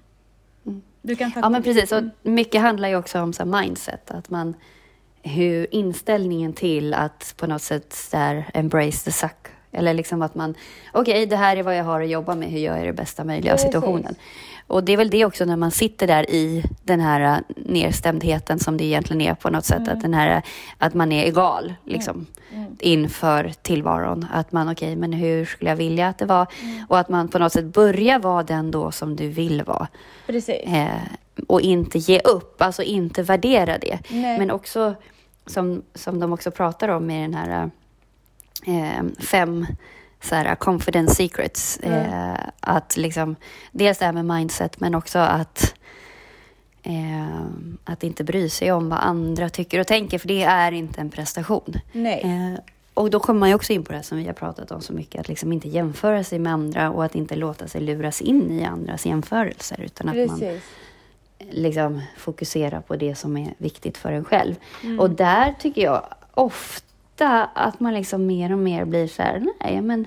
Du 1.03 1.17
kan 1.17 1.33
Ja, 1.35 1.49
men 1.49 1.63
precis. 1.63 1.93
Och 1.93 2.03
mycket 2.23 2.61
handlar 2.61 2.89
ju 2.89 2.97
också 2.97 3.21
om 3.21 3.33
så 3.33 3.45
mindset. 3.45 4.11
Att 4.11 4.31
man, 4.31 4.55
hur 5.27 5.75
inställningen 5.75 6.53
till 6.53 6.95
att 6.95 7.35
på 7.37 7.47
något 7.47 7.63
sätt 7.63 7.97
här, 8.13 8.51
embrace 8.55 9.05
the 9.05 9.13
suck. 9.13 9.47
Eller 9.73 9.95
liksom 9.95 10.23
att 10.23 10.35
man, 10.35 10.55
okej, 10.93 11.27
det 11.27 11.37
här 11.37 11.57
är 11.57 11.63
vad 11.63 11.77
jag 11.77 11.85
har 11.85 12.01
att 12.01 12.09
jobba 12.09 12.35
med. 12.35 12.49
Hur 12.51 12.59
gör 12.59 12.77
jag 12.77 12.87
det 12.87 12.93
bästa 12.93 13.25
möjliga 13.25 13.53
av 13.53 13.57
situationen? 13.57 14.15
Och 14.67 14.85
det 14.85 14.93
är 14.93 14.97
väl 14.97 15.11
det 15.11 15.25
också 15.25 15.45
när 15.45 15.57
man 15.57 15.71
sitter 15.71 16.07
där 16.07 16.31
i 16.31 16.65
den 16.83 17.01
här 17.01 17.21
äh, 17.21 17.39
nedstämdheten 17.57 18.59
som 18.59 18.77
det 18.77 18.85
egentligen 18.85 19.21
är 19.21 19.35
på 19.35 19.51
något 19.51 19.65
sätt. 19.65 19.89
Att, 19.89 20.01
den 20.01 20.15
här, 20.15 20.43
att 20.79 20.95
man 20.95 21.13
är 21.13 21.25
egal 21.25 21.75
liksom, 21.85 22.27
inför 22.81 23.53
tillvaron. 23.63 24.27
Att 24.33 24.53
man, 24.53 24.69
okej, 24.69 24.97
men 24.97 25.13
hur 25.13 25.45
skulle 25.45 25.71
jag 25.71 25.77
vilja 25.77 26.09
att 26.09 26.19
det 26.19 26.27
var? 26.27 26.47
Och 26.89 26.99
att 26.99 27.09
man 27.09 27.29
på 27.29 27.39
något 27.39 27.53
sätt 27.53 27.65
börjar 27.65 28.19
vara 28.19 28.43
den 28.43 28.71
då 28.71 28.91
som 28.91 29.17
du 29.17 29.29
vill 29.29 29.63
vara. 29.63 29.89
Precis. 30.27 30.61
Eh, 30.65 30.89
och 31.47 31.61
inte 31.61 31.99
ge 31.99 32.21
upp, 32.21 32.63
alltså 32.63 32.83
inte 32.83 33.23
värdera 33.23 33.79
det. 33.79 33.99
Nej. 34.09 34.39
Men 34.39 34.51
också, 34.51 34.95
som, 35.47 35.83
som 35.95 36.21
de 36.21 36.33
också 36.33 36.51
pratar 36.51 36.89
om 36.89 37.11
i 37.11 37.23
den 37.23 37.35
här 37.35 37.71
eh, 38.67 39.05
fem 39.19 39.67
så 40.21 40.35
här, 40.35 40.55
confidence 40.55 41.15
secrets. 41.15 41.79
Eh, 41.79 42.37
att 42.61 42.97
liksom, 42.97 43.37
dels 43.73 43.99
det 43.99 44.05
här 44.05 44.13
med 44.13 44.25
mindset, 44.25 44.81
men 44.81 44.95
också 44.95 45.19
att 45.19 45.75
eh, 46.83 47.47
att 47.85 48.05
inte 48.05 48.25
bry 48.25 48.49
sig 48.49 48.73
om 48.73 48.89
vad 48.89 48.99
andra 48.99 49.49
tycker 49.49 49.81
och 49.81 49.87
tänker, 49.87 50.19
för 50.19 50.29
det 50.29 50.43
är 50.43 50.73
inte 50.73 51.01
en 51.01 51.11
prestation. 51.11 51.75
Nej. 51.93 52.21
Eh, 52.25 52.61
och 52.95 53.11
då 53.11 53.21
kommer 53.21 53.41
man 53.41 53.49
ju 53.49 53.55
också 53.55 53.73
in 53.73 53.85
på 53.85 53.93
det 53.93 54.03
som 54.03 54.19
vi 54.19 54.27
har 54.27 54.33
pratat 54.33 54.71
om 54.71 54.81
så 54.81 54.93
mycket, 54.93 55.21
att 55.21 55.29
liksom 55.29 55.53
inte 55.53 55.69
jämföra 55.69 56.25
sig 56.25 56.39
med 56.39 56.53
andra 56.53 56.91
och 56.91 57.05
att 57.05 57.15
inte 57.15 57.37
låta 57.37 57.69
sig 57.69 57.81
luras 57.81 58.21
in 58.21 58.51
i 58.51 58.65
andras 58.65 59.07
jämförelser, 59.07 59.81
utan 59.81 60.09
att 60.09 60.17
man 60.17 60.41
Precis. 60.41 60.63
Liksom 61.51 62.01
fokusera 62.17 62.81
på 62.83 62.97
det 62.97 63.15
som 63.15 63.37
är 63.37 63.55
viktigt 63.59 63.99
för 63.99 64.13
en 64.13 64.25
själv. 64.25 64.55
Och 64.99 65.11
där 65.11 65.55
tycker 65.59 65.83
jag 65.83 66.07
ofta 66.35 67.45
att 67.45 67.81
man 67.81 67.95
liksom 67.95 68.27
mer 68.27 68.53
och 68.53 68.59
mer 68.59 68.85
blir 68.85 69.07
så 69.07 69.23
här, 69.23 69.47
nej 69.61 69.81
men 69.83 70.07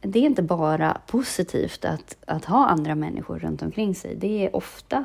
det 0.00 0.18
är 0.18 0.22
inte 0.22 0.42
bara 0.42 1.00
positivt 1.06 1.84
att, 1.84 2.16
att 2.26 2.44
ha 2.44 2.66
andra 2.66 2.94
människor 2.94 3.38
runt 3.38 3.62
omkring 3.62 3.94
sig. 3.94 4.14
Det 4.16 4.46
är 4.46 4.56
ofta 4.56 5.04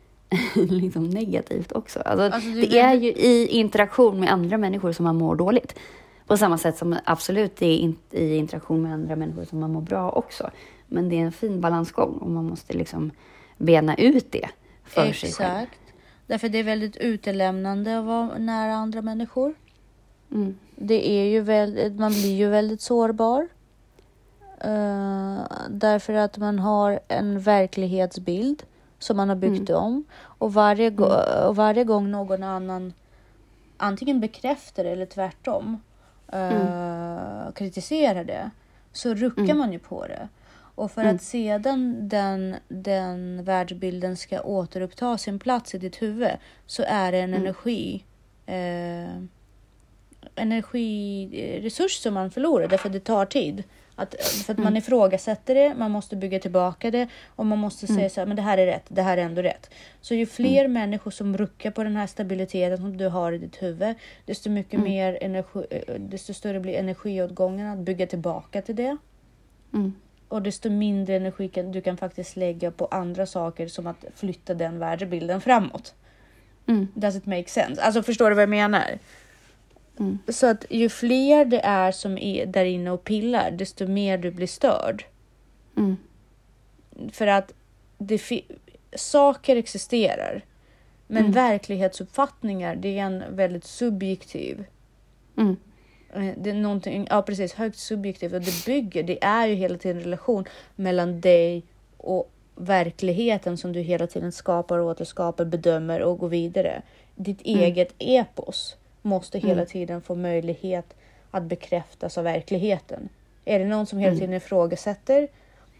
liksom 0.54 1.10
negativt 1.10 1.72
också. 1.72 2.00
Alltså, 2.00 2.24
Alltså, 2.34 2.50
det 2.50 2.58
är 2.60 2.70
det 2.70 2.78
är 2.78 2.88
väldigt- 2.88 3.16
ju 3.18 3.22
i 3.28 3.46
interaktion 3.46 4.20
med 4.20 4.32
andra 4.32 4.58
människor 4.58 4.92
som 4.92 5.04
man 5.04 5.16
mår 5.16 5.36
dåligt. 5.36 5.78
På 6.26 6.36
samma 6.36 6.58
sätt 6.58 6.76
som 6.78 6.96
absolut 7.04 7.56
det 7.56 7.66
är 7.66 7.76
in, 7.78 7.96
i 8.10 8.34
interaktion 8.36 8.82
med 8.82 8.92
andra 8.92 9.16
människor 9.16 9.44
som 9.44 9.60
man 9.60 9.72
mår 9.72 9.80
bra 9.80 10.10
också. 10.10 10.50
Men 10.86 11.08
det 11.08 11.16
är 11.16 11.20
en 11.24 11.32
fin 11.32 11.60
balansgång 11.60 12.14
och 12.18 12.30
man 12.30 12.44
måste 12.46 12.72
liksom 12.72 13.10
bena 13.58 13.94
ut 13.96 14.32
det 14.32 14.48
för 14.92 15.12
sig 15.12 15.32
själv. 15.32 15.56
Exakt. 15.62 15.78
Därför 16.26 16.48
det 16.48 16.58
är 16.58 16.64
väldigt 16.64 16.96
utelämnande 16.96 17.98
att 17.98 18.04
vara 18.04 18.38
nära 18.38 18.74
andra 18.74 19.02
människor. 19.02 19.54
Mm. 20.30 20.58
Det 20.76 21.08
är 21.08 21.24
ju 21.24 21.40
väldigt, 21.40 21.92
man 21.92 22.12
blir 22.12 22.34
ju 22.36 22.48
väldigt 22.48 22.80
sårbar. 22.80 23.48
Eh, 24.60 25.40
därför 25.70 26.12
att 26.14 26.38
man 26.38 26.58
har 26.58 27.00
en 27.08 27.40
verklighetsbild 27.40 28.62
som 28.98 29.16
man 29.16 29.28
har 29.28 29.36
byggt 29.36 29.70
om. 29.70 30.04
Och 30.20 30.54
varje, 30.54 30.90
gå- 30.90 31.24
och 31.46 31.56
varje 31.56 31.84
gång 31.84 32.10
någon 32.10 32.42
annan 32.42 32.92
antingen 33.76 34.20
bekräftar 34.20 34.84
eller 34.84 35.06
tvärtom 35.06 35.80
eh, 36.32 37.52
kritiserar 37.54 38.24
det 38.24 38.50
så 38.92 39.14
ruckar 39.14 39.54
man 39.54 39.72
ju 39.72 39.78
på 39.78 40.06
det. 40.06 40.28
Och 40.74 40.90
för 40.90 41.04
att 41.04 41.22
sedan 41.22 42.08
den, 42.08 42.56
den 42.68 43.44
världsbilden 43.44 44.16
ska 44.16 44.40
återuppta 44.42 45.18
sin 45.18 45.38
plats 45.38 45.74
i 45.74 45.78
ditt 45.78 46.02
huvud 46.02 46.30
så 46.66 46.84
är 46.86 47.12
det 47.12 47.18
en 47.18 47.34
energi 47.34 48.04
eh, 48.46 49.22
energiresurs 50.34 51.92
som 51.92 52.14
man 52.14 52.30
förlorar 52.30 52.68
därför 52.68 52.88
att 52.88 52.92
det 52.92 53.00
tar 53.00 53.26
tid. 53.26 53.64
Att, 53.94 54.14
för 54.24 54.52
att 54.52 54.58
man 54.58 54.76
ifrågasätter 54.76 55.54
det, 55.54 55.74
man 55.74 55.90
måste 55.90 56.16
bygga 56.16 56.38
tillbaka 56.38 56.90
det 56.90 57.08
och 57.26 57.46
man 57.46 57.58
måste 57.58 57.86
säga 57.86 58.10
så 58.10 58.20
här, 58.20 58.26
men 58.26 58.36
det 58.36 58.42
här 58.42 58.58
är 58.58 58.66
rätt, 58.66 58.84
det 58.88 59.02
här 59.02 59.16
är 59.16 59.22
ändå 59.22 59.42
rätt. 59.42 59.70
Så 60.00 60.14
ju 60.14 60.26
fler 60.26 60.68
människor 60.68 61.10
som 61.10 61.36
ruckar 61.36 61.70
på 61.70 61.84
den 61.84 61.96
här 61.96 62.06
stabiliteten 62.06 62.78
som 62.78 62.96
du 62.96 63.08
har 63.08 63.32
i 63.32 63.38
ditt 63.38 63.62
huvud, 63.62 63.94
desto 64.26 64.50
mycket 64.50 64.80
mer 64.80 65.18
energi, 65.20 65.64
eh, 65.70 65.94
desto 65.98 66.34
större 66.34 66.60
blir 66.60 66.74
energiåtgången 66.74 67.66
att 67.66 67.78
bygga 67.78 68.06
tillbaka 68.06 68.62
till 68.62 68.76
det. 68.76 68.96
Mm. 70.32 70.36
Och 70.36 70.42
desto 70.42 70.70
mindre 70.70 71.16
energi 71.16 71.48
kan, 71.48 71.72
du 71.72 71.80
kan 71.80 71.96
faktiskt 71.96 72.36
lägga 72.36 72.70
på 72.70 72.86
andra 72.86 73.26
saker 73.26 73.68
som 73.68 73.86
att 73.86 74.04
flytta 74.14 74.54
den 74.54 74.78
världsbilden 74.78 75.40
framåt. 75.40 75.94
Mm. 76.66 76.88
Does 76.94 77.16
it 77.16 77.26
make 77.26 77.48
sense? 77.48 77.82
Alltså 77.82 78.02
förstår 78.02 78.30
du 78.30 78.34
vad 78.34 78.42
jag 78.42 78.48
menar? 78.48 78.98
Mm. 79.98 80.18
Så 80.28 80.46
att 80.46 80.64
ju 80.70 80.88
fler 80.88 81.44
det 81.44 81.60
är 81.60 81.92
som 81.92 82.18
är 82.18 82.46
där 82.46 82.64
inne 82.64 82.90
och 82.90 83.04
pillar, 83.04 83.50
desto 83.50 83.86
mer 83.86 84.18
du 84.18 84.30
blir 84.30 84.46
störd. 84.46 85.04
Mm. 85.76 85.96
För 87.12 87.26
att 87.26 87.52
det 87.98 88.22
saker 88.96 89.56
existerar. 89.56 90.44
Men 91.06 91.22
Mm. 91.22 91.32
verklighetsuppfattningar, 91.32 92.76
det 92.76 92.98
är 92.98 93.02
en 93.02 93.24
väldigt 93.36 93.64
subjektiv. 93.64 94.64
Mm. 96.12 96.28
eh, 96.28 96.34
Det 96.38 96.50
är 96.50 96.54
någonting, 96.54 97.06
ja 97.10 97.22
precis, 97.22 97.52
högt 97.54 97.78
subjektivt 97.78 98.32
och 98.32 98.40
det 98.40 98.66
bygger, 98.66 99.02
det 99.02 99.24
är 99.24 99.46
ju 99.46 99.54
hela 99.54 99.78
tiden 99.78 99.96
en 99.96 100.02
relation 100.02 100.44
mellan 100.76 101.20
dig 101.20 101.62
och 101.96 102.30
verkligheten 102.54 103.58
som 103.58 103.72
du 103.72 103.80
hela 103.80 104.06
tiden 104.06 104.32
skapar 104.32 104.78
återskapar, 104.78 105.44
bedömer 105.44 106.02
och 106.02 106.18
går 106.18 106.28
vidare. 106.28 106.82
Ditt 107.14 107.40
eget 107.40 107.94
epos 107.98 108.76
måste 109.02 109.38
hela 109.38 109.64
tiden 109.64 110.02
få 110.02 110.14
möjlighet 110.14 110.94
att 111.30 111.42
bekräftas 111.42 112.18
av 112.18 112.24
verkligheten. 112.24 113.08
Är 113.44 113.58
det 113.58 113.64
någon 113.64 113.86
som 113.86 113.98
hela 113.98 114.16
tiden 114.16 114.34
ifrågasätter, 114.34 115.28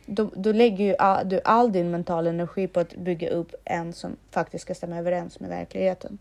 då, 0.06 0.30
då 0.36 0.52
lägger 0.52 0.84
ju 0.84 0.96
all, 0.98 1.28
du 1.28 1.40
all 1.44 1.72
din 1.72 1.90
mentala 1.90 2.30
energi 2.30 2.66
på 2.66 2.80
att 2.80 2.96
bygga 2.96 3.30
upp 3.30 3.54
en 3.64 3.92
som 3.92 4.16
faktiskt 4.30 4.62
ska 4.62 4.74
stämma 4.74 4.98
överens 4.98 5.40
med 5.40 5.50
verkligheten. 5.50 6.18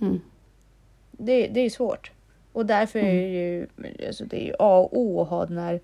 Mm. 0.00 0.20
Det, 1.12 1.46
det 1.46 1.60
är 1.60 1.70
svårt. 1.70 2.12
Och 2.52 2.66
därför 2.66 2.98
är 2.98 3.14
det 3.14 3.28
ju, 3.28 3.66
alltså 4.06 4.24
det 4.24 4.42
är 4.42 4.46
ju 4.46 4.54
A 4.58 4.78
och 4.78 4.98
O 4.98 5.22
att 5.22 5.28
ha 5.28 5.46
den 5.46 5.58
här 5.58 5.80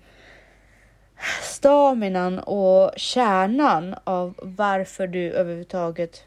staminan 1.41 2.39
och 2.39 2.91
kärnan 2.97 3.95
av 4.03 4.33
varför 4.41 5.07
du 5.07 5.31
överhuvudtaget 5.31 6.23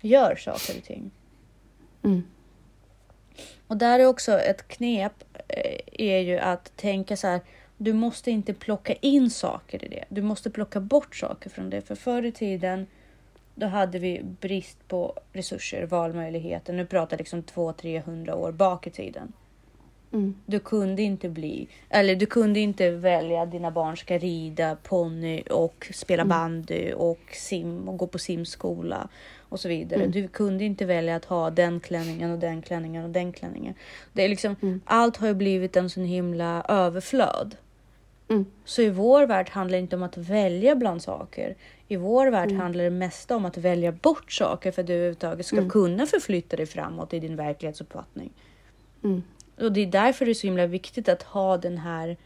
gör 0.00 0.36
saker 0.36 0.78
och 0.78 0.84
ting. 0.84 1.10
Mm. 2.04 2.22
Och 3.66 3.76
där 3.76 3.98
är 3.98 4.06
också 4.06 4.32
ett 4.32 4.68
knep 4.68 5.12
eh, 5.48 5.80
är 5.92 6.18
ju 6.18 6.38
att 6.38 6.76
tänka 6.76 7.16
så 7.16 7.26
här. 7.26 7.40
Du 7.76 7.92
måste 7.92 8.30
inte 8.30 8.54
plocka 8.54 8.92
in 8.92 9.30
saker 9.30 9.84
i 9.84 9.88
det. 9.88 10.04
Du 10.08 10.22
måste 10.22 10.50
plocka 10.50 10.80
bort 10.80 11.16
saker 11.16 11.50
från 11.50 11.70
det. 11.70 11.80
För 11.80 11.94
förr 11.94 12.24
i 12.24 12.32
tiden 12.32 12.86
då 13.54 13.66
hade 13.66 13.98
vi 13.98 14.22
brist 14.40 14.88
på 14.88 15.14
resurser, 15.32 15.86
valmöjligheter. 15.86 16.72
Nu 16.72 16.86
pratar 16.86 17.14
jag 17.14 17.18
liksom 17.18 17.42
200-300 17.42 18.32
år 18.32 18.52
bak 18.52 18.86
i 18.86 18.90
tiden. 18.90 19.32
Mm. 20.12 20.34
Du 20.46 20.58
kunde 20.58 21.02
inte 21.02 21.28
bli, 21.28 21.68
eller 21.88 22.16
du 22.16 22.26
kunde 22.26 22.60
inte 22.60 22.90
välja 22.90 23.42
att 23.42 23.50
dina 23.50 23.70
barn 23.70 23.96
ska 23.96 24.18
rida 24.18 24.76
ponny 24.82 25.42
och 25.50 25.90
spela 25.94 26.24
bandy 26.24 26.92
och 26.92 27.20
sim 27.32 27.88
och 27.88 27.96
gå 27.96 28.06
på 28.06 28.18
simskola 28.18 29.08
och 29.48 29.60
så 29.60 29.68
vidare. 29.68 30.06
Du 30.06 30.28
kunde 30.28 30.64
inte 30.64 30.84
välja 30.84 31.16
att 31.16 31.24
ha 31.24 31.50
den 31.50 31.80
klänningen 31.80 32.30
och 32.30 32.38
den 32.38 32.62
klänningen 32.62 33.04
och 33.04 33.10
den 33.10 33.32
klänningen. 33.32 33.74
Det 34.12 34.24
är 34.24 34.28
liksom, 34.28 34.80
allt 34.84 35.16
har 35.16 35.26
ju 35.26 35.34
blivit 35.34 35.76
en 35.76 35.90
sån 35.90 36.04
himla 36.04 36.64
överflöd. 36.68 37.56
Mm. 38.28 38.46
Så 38.64 38.82
i 38.82 38.90
vår 38.90 39.26
värld 39.26 39.50
handlar 39.50 39.78
det 39.78 39.82
inte 39.82 39.96
om 39.96 40.02
att 40.02 40.16
välja 40.16 40.74
bland 40.74 41.02
saker. 41.02 41.56
I 41.88 41.96
vår 41.96 42.26
värld 42.26 42.52
handlar 42.52 42.84
det 42.84 42.90
mest 42.90 43.30
om 43.30 43.44
att 43.44 43.56
välja 43.56 43.92
bort 43.92 44.32
saker 44.32 44.72
för 44.72 44.82
att 44.82 44.86
du 44.86 44.92
överhuvudtaget 44.92 45.46
ska 45.46 45.68
kunna 45.68 46.06
förflytta 46.06 46.56
dig 46.56 46.66
framåt 46.66 47.14
i 47.14 47.20
din 47.20 47.36
verklighetsuppfattning. 47.36 48.30
Mm. 49.58 49.66
Och 49.66 49.72
det 49.72 49.80
är 49.80 49.86
därför 49.86 50.24
det 50.24 50.32
är 50.32 50.34
så 50.34 50.46
himla 50.46 50.66
viktigt 50.66 51.08
att 51.08 51.22
ha 51.22 51.56
den 51.56 51.78
här 51.78 52.16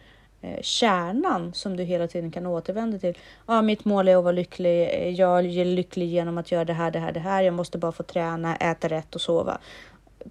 eh, 0.41 0.61
kärnan 0.63 1.55
som 1.55 1.77
du 1.77 1.83
hela 1.85 2.09
tiden 2.09 2.31
kan 2.31 2.47
återvända 2.47 2.99
till. 2.99 3.19
Ja, 3.47 3.63
mitt 3.63 3.85
mål 3.85 4.09
är 4.09 4.17
att 4.17 4.25
vara 4.25 4.33
lycklig. 4.33 4.83
Eh, 4.83 5.09
Jag 5.09 5.47
är 5.47 5.65
lycklig 5.65 6.09
genom 6.09 6.39
att 6.39 6.53
göra 6.53 6.65
det 6.65 6.73
här, 6.73 6.91
det 6.91 6.99
här, 6.99 7.13
det 7.13 7.21
här. 7.21 7.43
Jag 7.43 7.55
måste 7.55 7.79
bara 7.79 7.93
få 7.93 8.03
träna, 8.03 8.57
äta 8.57 8.89
rätt 8.89 9.15
och 9.15 9.21
sova. 9.21 9.59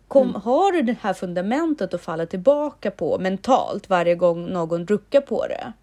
Kom, 0.08 0.36
Har 0.36 0.72
du 0.72 0.82
det 0.82 0.98
här 1.02 1.14
fundamentet 1.14 1.94
att 1.94 2.02
falla 2.02 2.26
tillbaka 2.26 2.92
på 2.92 3.20
mentalt 3.20 3.90
varje 3.90 4.16
gång 4.16 4.46
någon 4.46 4.88
ruckar 4.88 5.22
på 5.22 5.48
det? 5.48 5.74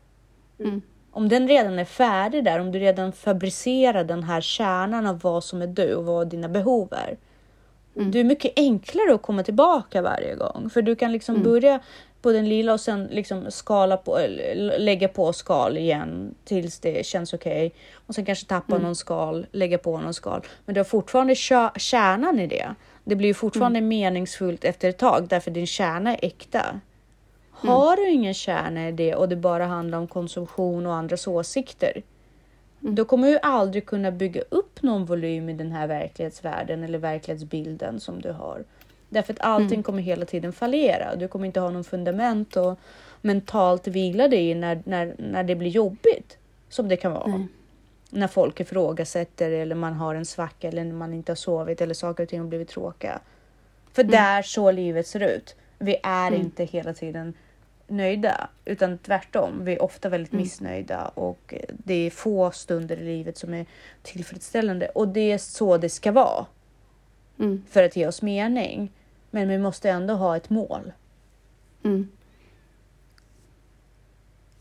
Mm. 0.58 0.82
Om 1.10 1.28
den 1.28 1.48
redan 1.48 1.78
är 1.78 1.84
färdig 1.84 2.44
där, 2.44 2.58
om 2.60 2.72
du 2.72 2.78
redan 2.78 3.12
fabricerar 3.12 4.04
den 4.04 4.22
här 4.22 4.40
kärnan 4.40 5.06
av 5.06 5.20
vad 5.20 5.44
som 5.44 5.62
är 5.62 5.66
du 5.66 5.94
och 5.94 6.04
vad 6.04 6.28
dina 6.28 6.48
behov 6.48 6.92
är. 6.92 7.16
Det 8.04 8.20
är 8.20 8.24
mycket 8.24 8.52
enklare 8.56 9.14
att 9.14 9.22
komma 9.22 9.42
tillbaka 9.42 10.02
varje 10.02 10.34
gång. 10.34 10.70
För 10.70 10.82
du 10.82 10.96
kan 10.96 11.12
liksom 11.12 11.42
börja 11.42 11.80
på 12.22 12.32
den 12.32 12.48
lilla 12.48 12.72
och 12.72 12.80
sen 12.80 13.04
liksom 13.04 13.50
skala 13.50 13.96
på, 13.96 14.18
eller 14.18 14.78
lägga 14.78 15.08
på 15.08 15.32
skal 15.32 15.76
igen 15.76 16.34
tills 16.44 16.78
det 16.78 17.06
känns 17.06 17.34
okej. 17.34 17.74
Och 18.06 18.14
sen 18.14 18.24
kanske 18.24 18.46
tappa 18.46 18.78
någon 18.78 18.96
skal, 18.96 19.46
lägga 19.52 19.78
på 19.78 20.00
någon 20.00 20.14
skal. 20.14 20.40
Men 20.64 20.74
du 20.74 20.80
har 20.80 20.84
fortfarande 20.84 21.34
kärnan 21.34 22.40
i 22.40 22.46
det. 22.46 22.74
Det 23.04 23.16
blir 23.16 23.28
ju 23.28 23.34
fortfarande 23.34 23.80
meningsfullt 23.80 24.64
efter 24.64 24.88
ett 24.88 24.98
tag 24.98 25.26
därför 25.28 25.50
din 25.50 25.66
kärna 25.66 26.16
är 26.16 26.24
äkta. 26.24 26.80
Har 27.50 27.96
du 27.96 28.08
ingen 28.08 28.34
kärna 28.34 28.88
i 28.88 28.92
det 28.92 29.14
och 29.14 29.28
det 29.28 29.36
bara 29.36 29.66
handlar 29.66 29.98
om 29.98 30.06
konsumtion 30.06 30.86
och 30.86 30.94
andras 30.94 31.26
åsikter. 31.26 32.02
Då 32.80 33.04
kommer 33.04 33.28
du 33.28 33.38
aldrig 33.38 33.86
kunna 33.86 34.10
bygga 34.10 34.42
upp 34.48 34.82
någon 34.82 35.04
volym 35.04 35.48
i 35.48 35.52
den 35.52 35.72
här 35.72 35.86
verklighetsvärlden 35.86 36.84
eller 36.84 36.98
verklighetsbilden 36.98 38.00
som 38.00 38.20
du 38.20 38.32
har. 38.32 38.64
Därför 39.08 39.32
att 39.32 39.40
allting 39.40 39.82
kommer 39.82 40.02
hela 40.02 40.24
tiden 40.24 40.52
fallera. 40.52 41.16
Du 41.16 41.28
kommer 41.28 41.46
inte 41.46 41.60
ha 41.60 41.70
någon 41.70 41.84
fundament 41.84 42.56
och 42.56 42.78
mentalt 43.22 43.86
vila 43.86 44.28
dig 44.28 44.50
i 44.50 44.54
när, 44.54 44.82
när, 44.84 45.14
när 45.18 45.44
det 45.44 45.54
blir 45.54 45.70
jobbigt. 45.70 46.38
Som 46.68 46.88
det 46.88 46.96
kan 46.96 47.12
vara. 47.12 47.26
Nej. 47.26 47.46
När 48.10 48.28
folk 48.28 48.60
ifrågasätter 48.60 49.50
eller 49.50 49.74
man 49.74 49.92
har 49.92 50.14
en 50.14 50.26
svacka 50.26 50.68
eller 50.68 50.84
när 50.84 50.94
man 50.94 51.14
inte 51.14 51.32
har 51.32 51.36
sovit 51.36 51.80
eller 51.80 51.94
saker 51.94 52.22
och 52.22 52.28
ting 52.28 52.40
har 52.40 52.46
blivit 52.46 52.68
tråkiga. 52.68 53.20
För 53.92 54.04
där 54.04 54.42
så 54.42 54.70
livet 54.70 55.06
ser 55.06 55.20
ut. 55.20 55.56
Vi 55.78 55.96
är 56.02 56.34
inte 56.34 56.64
hela 56.64 56.94
tiden 56.94 57.34
nöjda, 57.88 58.48
utan 58.64 58.98
tvärtom. 58.98 59.64
Vi 59.64 59.72
är 59.72 59.82
ofta 59.82 60.08
väldigt 60.08 60.32
missnöjda 60.32 61.08
och 61.08 61.54
eh, 61.54 61.64
det 61.68 61.94
är 61.94 62.10
få 62.10 62.50
stunder 62.50 62.96
i 62.96 63.04
livet 63.04 63.36
som 63.36 63.54
är 63.54 63.66
tillfredsställande 64.02 64.88
och 64.88 65.08
det 65.08 65.32
är 65.32 65.38
så 65.38 65.78
det 65.78 65.88
ska 65.88 66.12
vara 66.12 66.46
Mm. 67.38 67.64
för 67.70 67.82
att 67.82 67.96
ge 67.96 68.06
oss 68.06 68.22
mening. 68.22 68.92
Men 69.30 69.48
vi 69.48 69.58
måste 69.58 69.90
ändå 69.90 70.14
ha 70.14 70.36
ett 70.36 70.50
mål. 70.50 70.92
Mm. 71.84 72.08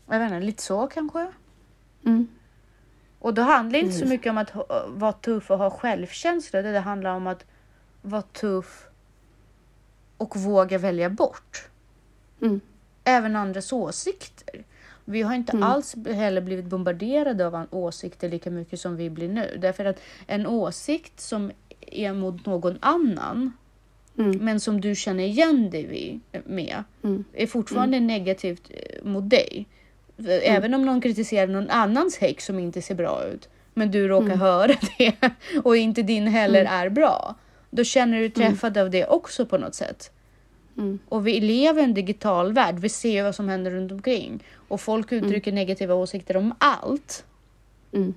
Jag 0.06 0.18
vet 0.18 0.32
inte, 0.32 0.46
lite 0.46 0.62
så 0.62 0.86
kanske. 0.86 1.32
Mm. 2.04 2.28
Och 3.18 3.34
då 3.34 3.42
handlar 3.42 3.72
det 3.80 3.86
inte 3.86 3.98
så 3.98 4.06
mycket 4.06 4.30
om 4.30 4.38
att 4.38 4.50
vara 4.88 5.12
tuff 5.12 5.50
och 5.50 5.58
ha 5.58 5.70
självkänsla. 5.70 6.62
Det 6.62 6.80
handlar 6.80 7.10
om 7.14 7.26
att 7.26 7.44
vara 8.02 8.22
tuff 8.22 8.88
och 10.16 10.36
våga 10.36 10.78
välja 10.78 11.10
bort. 11.10 11.68
Mm. 12.42 12.60
Även 13.08 13.36
andras 13.36 13.72
åsikter. 13.72 14.64
Vi 15.04 15.22
har 15.22 15.34
inte 15.34 15.58
alls 15.62 15.94
heller 16.06 16.40
blivit 16.40 16.64
bombarderade 16.64 17.46
av 17.46 17.66
åsikter 17.70 18.28
lika 18.28 18.50
mycket 18.50 18.80
som 18.80 18.96
vi 18.96 19.10
blir 19.10 19.28
nu. 19.28 19.58
Därför 19.60 19.84
att 19.84 20.00
en 20.26 20.46
åsikt 20.46 21.20
som 21.20 21.50
är 21.80 22.12
mot 22.12 22.46
någon 22.46 22.78
annan, 22.80 23.52
Mm. 24.18 24.38
men 24.44 24.60
som 24.60 24.80
du 24.80 24.94
känner 24.94 25.24
igen 25.24 25.70
dig 25.70 26.20
med, 26.44 26.84
Mm. 27.02 27.24
är 27.32 27.46
fortfarande 27.46 28.00
negativt 28.00 28.70
eh, 28.70 29.04
mot 29.04 29.30
dig. 29.30 29.66
För 30.16 30.40
Även 30.42 30.74
om 30.74 30.86
någon 30.86 31.00
kritiserar 31.00 31.46
någon 31.46 31.70
annans 31.70 32.16
häck 32.18 32.40
som 32.40 32.58
inte 32.58 32.82
ser 32.82 32.94
bra 32.94 33.24
ut, 33.24 33.48
men 33.74 33.90
du 33.90 34.08
råkar 34.08 34.36
höra 34.36 34.74
det 34.98 35.14
och 35.64 35.76
inte 35.76 36.02
din 36.02 36.26
heller 36.26 36.64
är 36.64 36.88
bra. 36.88 37.34
Då 37.70 37.84
känner 37.84 38.20
du 38.20 38.28
träffad 38.30 38.78
av 38.78 38.90
det 38.90 39.06
också 39.06 39.46
på 39.46 39.58
något 39.58 39.74
sätt. 39.74 40.10
Mm. 40.78 40.98
Och 41.08 41.26
vi 41.26 41.40
lever 41.40 41.80
i 41.80 41.84
en 41.84 41.94
digital 41.94 42.52
värld. 42.52 42.78
Vi 42.78 42.88
ser 42.88 43.22
vad 43.22 43.34
som 43.34 43.48
händer 43.48 43.70
runt 43.70 43.92
omkring. 43.92 44.44
Och 44.68 44.80
folk 44.80 45.12
uttrycker 45.12 45.52
negativa 45.52 45.94
åsikter 45.94 46.36
om 46.36 46.54
allt. 46.58 47.24
Mm. 47.92 48.14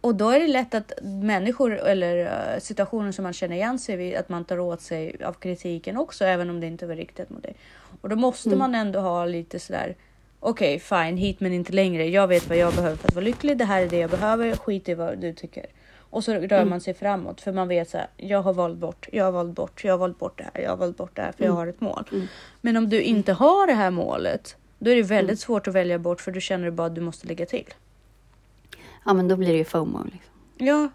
Och 0.00 0.14
då 0.14 0.30
är 0.30 0.40
det 0.40 0.48
lätt 0.48 0.74
att 0.74 0.92
människor 1.02 1.78
eller 1.78 2.16
eh, 2.26 2.60
situationer 2.60 3.12
som 3.12 3.22
man 3.22 3.32
känner 3.32 3.56
igen 3.56 3.78
sig 3.78 3.96
vid, 3.96 4.14
att 4.14 4.28
man 4.28 4.44
tar 4.44 4.58
åt 4.58 4.80
sig 4.80 5.24
av 5.24 5.32
kritiken 5.32 5.96
också, 5.96 6.24
även 6.24 6.50
om 6.50 6.60
det 6.60 6.66
inte 6.66 6.86
var 6.86 6.94
riktigt 6.94 7.30
mot 7.30 7.42
dig. 7.42 7.54
Och 8.00 8.08
då 8.08 8.16
måste 8.16 8.56
man 8.56 8.74
ändå 8.74 9.00
ha 9.00 9.24
lite 9.24 9.58
sådär, 9.58 9.96
okej 10.40 10.78
fine, 10.78 11.16
hit 11.16 11.40
men 11.40 11.52
inte 11.52 11.72
längre. 11.72 12.08
Jag 12.08 12.28
vet 12.28 12.48
vad 12.48 12.58
jag 12.58 12.74
behöver 12.74 12.96
för 12.96 13.08
att 13.08 13.14
vara 13.14 13.24
lycklig. 13.24 13.58
Det 13.58 13.64
här 13.64 13.82
är 13.82 13.88
det 13.88 13.98
jag 13.98 14.10
behöver. 14.10 14.56
Skit 14.56 14.88
i 14.88 14.94
vad 14.94 15.18
du 15.18 15.32
tycker. 15.32 15.66
Och 16.10 16.24
så 16.24 16.32
rör 16.34 16.64
man 16.64 16.80
sig 16.80 16.94
framåt 16.94 17.40
för 17.40 17.52
man 17.52 17.68
vet 17.68 17.90
så 17.90 17.98
här, 17.98 18.06
jag 18.16 18.42
har 18.42 18.52
valt 18.52 18.78
bort, 18.78 19.08
jag 19.12 19.24
har 19.24 19.32
valt 19.32 19.54
bort, 19.54 19.84
jag 19.84 19.92
har 19.92 19.98
valt 19.98 20.18
bort 20.18 20.38
det 20.38 20.50
här, 20.54 20.62
jag 20.62 20.70
har 20.70 20.76
valt 20.76 20.96
bort 20.96 21.16
det 21.16 21.22
här 21.22 21.32
för 21.32 21.44
jag 21.44 21.52
har 21.52 21.66
ett 21.66 21.80
mål. 21.80 22.04
Men 22.60 22.76
om 22.76 22.88
du 22.88 23.02
inte 23.02 23.32
har 23.32 23.66
det 23.66 23.72
här 23.72 23.90
målet, 23.90 24.56
då 24.78 24.90
är 24.90 24.96
det 24.96 25.02
väldigt 25.02 25.40
svårt 25.40 25.68
att 25.68 25.74
välja 25.74 25.98
bort 25.98 26.20
för 26.20 26.32
du 26.32 26.40
känner 26.40 26.70
bara 26.70 26.86
att 26.86 26.94
du 26.94 27.00
måste 27.00 27.26
lägga 27.26 27.46
till. 27.46 27.66
Ja, 29.04 29.12
men 29.12 29.28
då 29.28 29.36
blir 29.36 29.48
det 29.48 29.58
ju 29.58 29.64
FOMO. 29.64 30.04
Liksom. 30.04 30.32
Ja, 30.56 30.88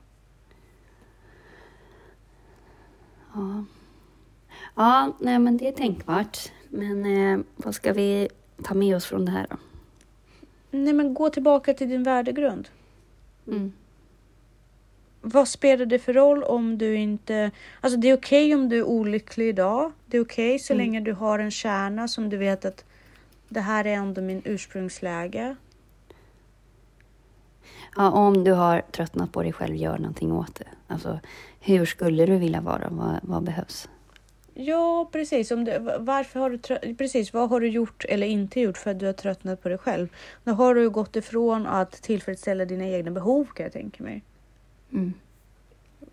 Ja. 3.34 3.66
ja, 4.76 5.14
nej 5.20 5.40
men 5.40 5.58
det 5.58 5.68
är 5.68 5.72
tänkbart. 5.72 6.52
Men 6.70 7.06
eh, 7.06 7.40
vad 7.56 7.76
ska 7.76 7.94
vi 7.94 8.30
ta 8.64 8.74
med 8.74 8.96
oss 8.96 9.06
från 9.06 9.26
det 9.26 9.32
här 9.32 9.48
då? 9.50 9.58
nej 10.72 10.94
men 10.94 11.14
gå 11.14 11.30
tillbaka 11.30 11.74
till 11.74 11.90
din 11.90 12.04
värdegrund. 12.04 12.70
Mm. 13.48 13.74
Vad 15.28 15.48
spelar 15.48 15.86
det 15.86 16.00
för 16.00 16.14
roll 16.14 16.44
om 16.44 16.78
du 16.78 16.96
inte... 16.96 17.52
Alltså 17.82 18.00
det 18.00 18.10
är 18.10 18.18
okej 18.18 18.56
om 18.56 18.70
du 18.70 18.78
är 18.78 18.84
olycklig 18.84 19.50
idag. 19.50 19.92
Det 20.06 20.18
är 20.18 20.22
okej 20.22 20.60
så 20.60 20.74
Mm. 20.74 20.86
länge 20.86 21.00
du 21.00 21.14
har 21.14 21.40
en 21.40 21.52
kärna 21.52 22.08
som 22.08 22.30
du 22.30 22.38
vet 22.38 22.66
att 22.66 22.86
det 23.50 23.60
här 23.62 23.86
är 23.88 23.94
ändå 23.94 24.22
min 24.22 24.42
ursprungsläge. 24.46 25.56
Ja, 27.96 28.12
om 28.12 28.44
du 28.44 28.52
har 28.52 28.82
tröttnat 28.92 29.32
på 29.32 29.44
dig 29.44 29.54
själv, 29.54 29.76
gör 29.76 29.98
någonting 29.98 30.32
åt 30.32 30.56
det. 30.56 30.68
Alltså, 30.88 31.20
hur 31.60 31.86
skulle 31.86 32.26
du 32.26 32.38
vilja 32.38 32.62
vara? 32.62 32.88
Vad, 32.90 33.20
vad 33.22 33.44
behövs? 33.44 33.90
Ja, 34.54 35.10
precis. 35.12 35.52
Om 35.52 35.66
du, 35.66 35.80
varför 36.00 36.40
har 36.40 36.50
du 36.50 36.96
precis, 36.96 37.34
vad 37.34 37.50
har 37.50 37.60
du 37.60 37.68
gjort 37.68 38.06
eller 38.10 38.28
inte 38.28 38.60
gjort 38.60 38.78
för 38.78 38.92
att 38.92 39.00
du 39.00 39.06
har 39.06 39.14
tröttnat 39.14 39.64
på 39.64 39.70
dig 39.70 39.78
själv? 39.78 40.08
Då 40.44 40.52
har 40.52 40.76
du 40.76 40.90
gått 40.90 41.16
ifrån 41.16 41.68
att 41.68 41.92
tillfredsställa 41.92 42.66
dina 42.66 42.86
egna 42.88 43.12
behov 43.12 43.46
kan 43.46 43.64
jag 43.64 43.74
tänka 43.74 44.04
mig. 44.04 44.24
Mm. 44.96 45.14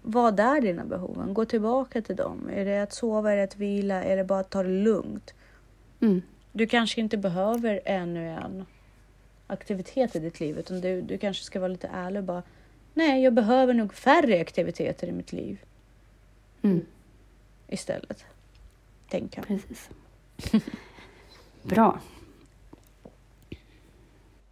Vad 0.02 0.40
är 0.40 0.60
dina 0.60 0.84
behoven? 0.84 1.34
Gå 1.34 1.44
tillbaka 1.44 2.02
till 2.02 2.16
dem. 2.16 2.48
Är 2.52 2.64
det 2.64 2.82
att 2.82 2.92
sova, 2.92 3.32
är 3.32 3.36
det 3.36 3.42
att 3.42 3.56
vila, 3.56 4.04
är 4.04 4.16
det 4.16 4.24
bara 4.24 4.40
att 4.40 4.50
ta 4.50 4.62
det 4.62 4.68
lugnt? 4.68 5.34
Mm. 6.00 6.22
Du 6.52 6.66
kanske 6.66 7.00
inte 7.00 7.16
behöver 7.16 7.80
ännu 7.84 8.28
en 8.28 8.66
aktivitet 9.46 10.16
i 10.16 10.18
ditt 10.18 10.40
liv 10.40 10.58
utan 10.58 10.80
du, 10.80 11.02
du 11.02 11.18
kanske 11.18 11.44
ska 11.44 11.60
vara 11.60 11.68
lite 11.68 11.88
ärlig 11.88 12.18
och 12.18 12.24
bara 12.24 12.42
Nej, 12.94 13.22
jag 13.22 13.32
behöver 13.32 13.74
nog 13.74 13.94
färre 13.94 14.40
aktiviteter 14.40 15.06
i 15.06 15.12
mitt 15.12 15.32
liv 15.32 15.58
Mm. 16.62 16.86
istället. 17.68 18.24
Tänka. 19.08 19.42
Precis. 19.42 19.90
Bra. 21.62 22.00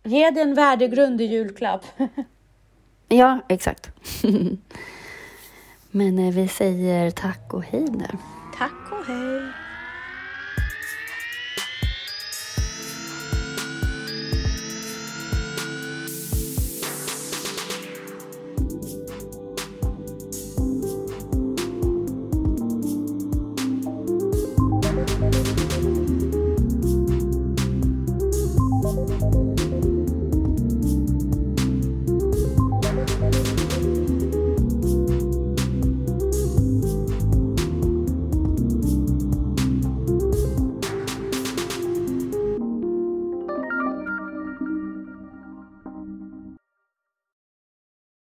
Ge 0.02 0.30
dig 0.30 0.42
en 0.42 0.54
värdegrund 0.54 1.20
i 1.20 1.24
julklapp. 1.24 1.84
Ja, 3.12 3.40
exakt. 3.48 3.90
Men 5.90 6.18
eh, 6.18 6.34
vi 6.34 6.48
säger 6.48 7.10
tack 7.10 7.54
och 7.54 7.62
hej 7.62 7.86
nu. 7.90 8.08
Tack 8.58 8.92
och 8.92 9.06
hej! 9.06 9.42